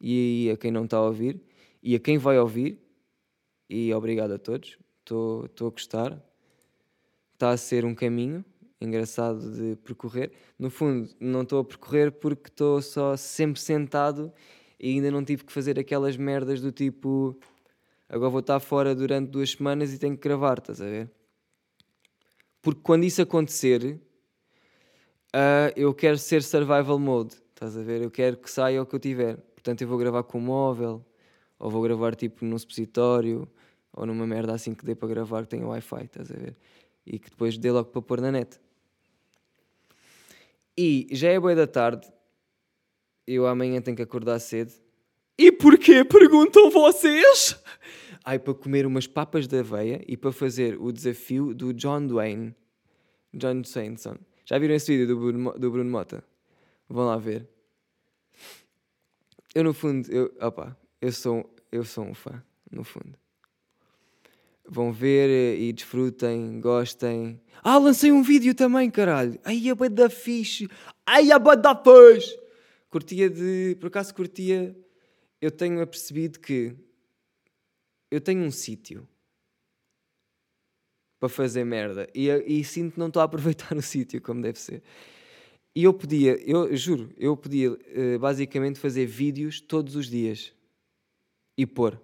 e 0.00 0.50
a 0.52 0.56
quem 0.56 0.70
não 0.70 0.84
está 0.84 0.96
a 0.96 1.02
ouvir 1.02 1.40
e 1.82 1.94
a 1.94 2.00
quem 2.00 2.18
vai 2.18 2.38
ouvir 2.38 2.80
e 3.68 3.92
obrigado 3.92 4.32
a 4.32 4.38
todos. 4.38 4.78
Estou 5.06 5.68
a 5.68 5.70
gostar. 5.70 6.22
Está 7.34 7.50
a 7.50 7.56
ser 7.56 7.84
um 7.84 7.94
caminho 7.94 8.44
engraçado 8.80 9.52
de 9.52 9.76
percorrer. 9.76 10.32
No 10.58 10.70
fundo, 10.70 11.08
não 11.20 11.42
estou 11.42 11.60
a 11.60 11.64
percorrer 11.64 12.12
porque 12.12 12.48
estou 12.48 12.82
só 12.82 13.16
sempre 13.16 13.60
sentado 13.60 14.32
e 14.78 14.90
ainda 14.90 15.10
não 15.10 15.24
tive 15.24 15.44
que 15.44 15.52
fazer 15.52 15.78
aquelas 15.78 16.16
merdas 16.16 16.60
do 16.60 16.70
tipo 16.72 17.38
agora 18.08 18.30
vou 18.30 18.40
estar 18.40 18.60
fora 18.60 18.94
durante 18.94 19.30
duas 19.30 19.50
semanas 19.50 19.92
e 19.92 19.98
tenho 19.98 20.16
que 20.16 20.22
gravar, 20.22 20.58
estás 20.58 20.80
a 20.80 20.84
ver? 20.84 21.10
Porque 22.62 22.80
quando 22.82 23.04
isso 23.04 23.22
acontecer, 23.22 24.00
ah, 25.32 25.72
eu 25.76 25.94
quero 25.94 26.18
ser 26.18 26.42
survival 26.42 26.98
mode. 26.98 27.36
Estás 27.50 27.76
a 27.76 27.82
ver? 27.82 28.02
Eu 28.02 28.10
quero 28.10 28.36
que 28.36 28.50
saia 28.50 28.82
o 28.82 28.86
que 28.86 28.94
eu 28.94 28.98
tiver. 28.98 29.36
Portanto, 29.36 29.82
eu 29.82 29.88
vou 29.88 29.98
gravar 29.98 30.22
com 30.24 30.38
o 30.38 30.40
móvel, 30.40 31.04
ou 31.58 31.70
vou 31.70 31.82
gravar 31.82 32.14
tipo 32.14 32.44
num 32.44 32.58
supositório, 32.58 33.48
ou 33.96 34.06
numa 34.06 34.26
merda 34.26 34.54
assim 34.54 34.74
que 34.74 34.84
dê 34.84 34.94
para 34.94 35.08
gravar 35.08 35.42
que 35.42 35.48
tenha 35.48 35.66
Wi-Fi, 35.66 36.04
estás 36.04 36.30
a 36.30 36.34
ver? 36.34 36.56
E 37.04 37.18
que 37.18 37.30
depois 37.30 37.56
dê 37.56 37.72
logo 37.72 37.90
para 37.90 38.02
pôr 38.02 38.20
na 38.20 38.30
net. 38.30 38.60
E 40.76 41.08
já 41.10 41.30
é 41.30 41.40
boa 41.40 41.54
da 41.54 41.66
tarde, 41.66 42.06
eu 43.26 43.46
amanhã 43.46 43.80
tenho 43.80 43.96
que 43.96 44.02
acordar 44.02 44.38
cedo. 44.38 44.72
E 45.38 45.50
porquê? 45.50 46.04
Perguntam 46.04 46.70
vocês? 46.70 47.58
Ai, 48.24 48.38
para 48.38 48.54
comer 48.54 48.86
umas 48.86 49.06
papas 49.06 49.46
de 49.46 49.58
aveia 49.58 50.02
e 50.06 50.16
para 50.16 50.32
fazer 50.32 50.80
o 50.80 50.92
desafio 50.92 51.54
do 51.54 51.72
John 51.72 52.06
Dwayne. 52.06 52.54
John 53.32 53.64
Sainson. 53.64 54.16
Já 54.44 54.58
viram 54.58 54.74
esse 54.74 54.90
vídeo 54.90 55.06
do 55.06 55.16
Bruno, 55.20 55.58
do 55.58 55.70
Bruno 55.70 55.90
Mota? 55.90 56.24
Vão 56.88 57.06
lá 57.06 57.16
ver. 57.16 57.48
Eu, 59.54 59.64
no 59.64 59.74
fundo, 59.74 60.10
eu, 60.10 60.32
opa, 60.40 60.76
eu, 61.00 61.12
sou, 61.12 61.54
eu 61.72 61.84
sou 61.84 62.04
um 62.04 62.14
fã, 62.14 62.42
no 62.70 62.84
fundo. 62.84 63.18
Vão 64.68 64.92
ver 64.92 65.28
eh, 65.28 65.60
e 65.60 65.72
desfrutem, 65.72 66.60
gostem. 66.60 67.40
Ah, 67.62 67.78
lancei 67.78 68.12
um 68.12 68.22
vídeo 68.22 68.54
também, 68.54 68.90
caralho. 68.90 69.38
Ai, 69.44 69.68
a 69.68 69.74
bada 69.74 70.10
fixe. 70.10 70.68
Ai, 71.04 71.30
a 71.30 71.38
bada 71.38 71.74
fixe. 71.74 72.36
Curtia 72.88 73.30
de... 73.30 73.76
Por 73.80 73.88
acaso 73.88 74.14
curtia... 74.14 74.76
Eu 75.38 75.50
tenho 75.50 75.82
apercebido 75.82 76.40
que 76.40 76.74
eu 78.10 78.20
tenho 78.20 78.42
um 78.42 78.50
sítio 78.50 79.06
para 81.18 81.28
fazer 81.28 81.64
merda 81.64 82.08
e, 82.14 82.28
e 82.30 82.64
sinto 82.64 82.94
que 82.94 82.98
não 82.98 83.08
estou 83.08 83.20
a 83.20 83.24
aproveitar 83.24 83.74
o 83.76 83.82
sítio 83.82 84.20
como 84.22 84.42
deve 84.42 84.58
ser. 84.58 84.82
E 85.74 85.84
eu 85.84 85.92
podia, 85.92 86.36
eu 86.50 86.74
juro, 86.74 87.12
eu 87.18 87.36
podia 87.36 87.72
uh, 87.72 88.18
basicamente 88.18 88.78
fazer 88.78 89.04
vídeos 89.04 89.60
todos 89.60 89.94
os 89.94 90.08
dias 90.08 90.54
e 91.56 91.66
pôr. 91.66 92.00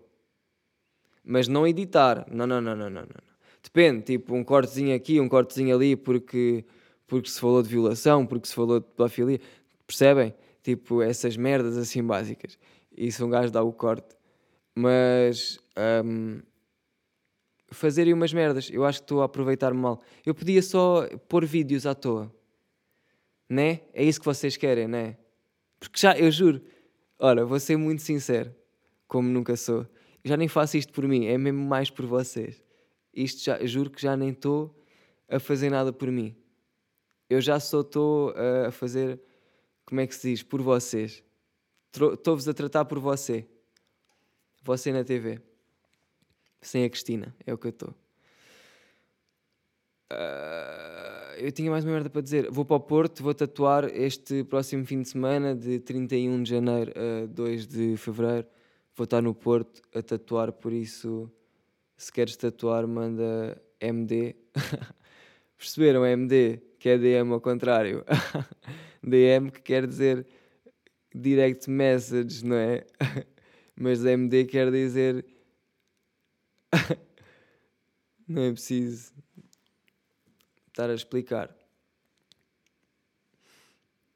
Mas 1.25 1.49
não 1.49 1.67
editar. 1.67 2.27
Não, 2.31 2.47
não, 2.47 2.61
não, 2.61 2.75
não, 2.77 2.91
não, 2.91 3.03
não. 3.03 3.33
Depende, 3.63 4.03
tipo, 4.03 4.35
um 4.35 4.43
cortezinho 4.43 4.95
aqui, 4.95 5.21
um 5.21 5.29
cortezinho 5.29 5.75
ali, 5.75 5.95
porque, 5.97 6.65
porque 7.07 7.31
se 7.31 7.41
falou 7.41 7.63
de 7.63 7.69
violação, 7.69 8.27
porque 8.27 8.49
se 8.49 8.55
falou 8.55 8.81
de 8.81 8.87
pedofilia. 8.87 9.41
Percebem? 9.87 10.35
Tipo, 10.63 11.03
essas 11.03 11.37
merdas 11.37 11.77
assim 11.77 12.03
básicas. 12.05 12.59
E 12.97 13.11
se 13.11 13.23
um 13.23 13.31
gajo 13.31 13.51
dá 13.51 13.63
o 13.63 13.73
corte. 13.73 14.17
Mas. 14.75 15.59
Um, 16.05 16.41
fazerem 17.71 18.13
umas 18.13 18.33
merdas. 18.33 18.69
Eu 18.71 18.85
acho 18.85 18.99
que 18.99 19.05
estou 19.05 19.23
a 19.23 19.27
aproveitar 19.27 19.73
mal. 19.73 20.01
Eu 20.27 20.35
podia 20.35 20.63
só 20.63 21.09
pôr 21.29 21.45
vídeos 21.47 21.87
à 21.87 21.95
toa 21.95 22.31
né? 23.53 23.83
É 23.93 24.03
isso 24.03 24.19
que 24.19 24.25
vocês 24.25 24.57
querem, 24.57 24.89
né? 24.89 25.17
Porque 25.79 26.01
já, 26.01 26.17
eu 26.17 26.31
juro, 26.31 26.63
ora, 27.19 27.45
vou 27.45 27.61
ser 27.61 27.77
muito 27.77 28.01
sincero, 28.01 28.55
como 29.07 29.29
nunca 29.29 29.57
sou. 29.57 29.87
Já 30.25 30.37
nem 30.37 30.49
faço 30.49 30.77
isto 30.77 30.93
por 30.93 31.07
mim, 31.07 31.27
é 31.27 31.37
mesmo 31.37 31.65
mais 31.65 31.91
por 31.91 32.07
vocês. 32.07 32.63
Isto 33.13 33.45
já, 33.45 33.65
juro 33.67 33.91
que 33.91 34.01
já 34.01 34.17
nem 34.17 34.31
estou 34.31 34.75
a 35.29 35.39
fazer 35.39 35.71
nada 35.71 35.93
por 35.93 36.11
mim. 36.11 36.35
Eu 37.29 37.41
já 37.41 37.59
só 37.59 37.81
estou 37.81 38.35
a 38.67 38.71
fazer, 38.71 39.21
como 39.85 40.01
é 40.01 40.07
que 40.07 40.15
se 40.15 40.31
diz, 40.31 40.43
por 40.43 40.61
vocês. 40.63 41.23
Estou-vos 41.93 42.49
a 42.49 42.55
tratar 42.55 42.85
por 42.85 42.99
você. 42.99 43.47
Você 44.63 44.93
na 44.93 45.03
TV. 45.03 45.41
Sem 46.61 46.85
a 46.85 46.91
Cristina, 46.91 47.35
é 47.45 47.53
o 47.53 47.59
que 47.59 47.67
eu 47.67 47.71
estou. 47.71 47.95
Uh, 50.13 51.35
eu 51.39 51.51
tinha 51.51 51.71
mais 51.71 51.85
uma 51.85 51.93
merda 51.93 52.09
para 52.09 52.21
dizer. 52.21 52.51
Vou 52.51 52.65
para 52.65 52.77
o 52.77 52.81
Porto, 52.81 53.23
vou 53.23 53.35
tatuar 53.35 53.85
este 53.85 54.45
próximo 54.45 54.85
fim 54.87 55.03
de 55.03 55.09
semana, 55.09 55.55
de 55.55 55.81
31 55.81 56.43
de 56.43 56.51
janeiro 56.51 56.93
a 56.95 57.27
2 57.27 57.67
de 57.67 57.97
fevereiro. 57.97 58.47
Vou 58.95 59.05
estar 59.05 59.23
no 59.23 59.35
Porto 59.35 59.81
a 59.95 60.03
tatuar, 60.03 60.53
por 60.53 60.73
isso, 60.73 61.31
se 61.97 62.13
queres 62.13 62.37
tatuar, 62.37 62.87
manda 62.87 63.61
MD. 63.81 64.37
Perceberam? 65.57 66.05
MD, 66.05 66.61
que 66.79 66.91
é 66.91 66.99
DM 66.99 67.33
ao 67.33 67.41
contrário. 67.41 68.05
DM 69.03 69.51
que 69.51 69.63
quer 69.63 69.87
dizer 69.87 70.27
direct 71.15 71.69
message, 71.71 72.45
não 72.45 72.57
é? 72.57 72.85
Mas 73.75 74.05
MD 74.05 74.45
quer 74.45 74.71
dizer. 74.71 75.25
não 78.27 78.43
é 78.43 78.53
preciso 78.53 79.13
estar 80.69 80.91
a 80.91 80.95
explicar. 80.95 81.55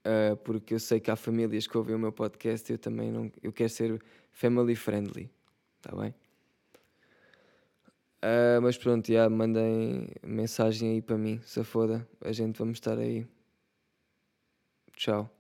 Uh, 0.07 0.37
porque 0.37 0.75
eu 0.75 0.79
sei 0.79 1.01
que 1.01 1.11
há 1.11 1.17
famílias 1.17 1.67
que 1.67 1.77
ouvem 1.77 1.95
o 1.95 1.99
meu 1.99 2.13
podcast 2.13 2.71
eu 2.71 2.79
também 2.79 3.11
não. 3.11 3.31
Eu 3.43 3.53
quero 3.53 3.71
ser 3.71 4.03
family 4.37 4.77
friendly. 4.77 5.31
Está 5.79 5.97
bem? 5.97 6.15
Uh, 8.23 8.61
mas 8.61 8.77
pronto, 8.77 9.11
já 9.11 9.29
mandem 9.31 10.09
mensagem 10.23 10.91
aí 10.93 11.03
para 11.03 11.17
mim, 11.17 11.41
se 11.45 11.65
foda. 11.65 12.07
A 12.21 12.33
gente 12.33 12.59
vamos 12.59 12.77
estar 12.77 12.99
aí. 12.99 13.27
Tchau. 14.95 15.36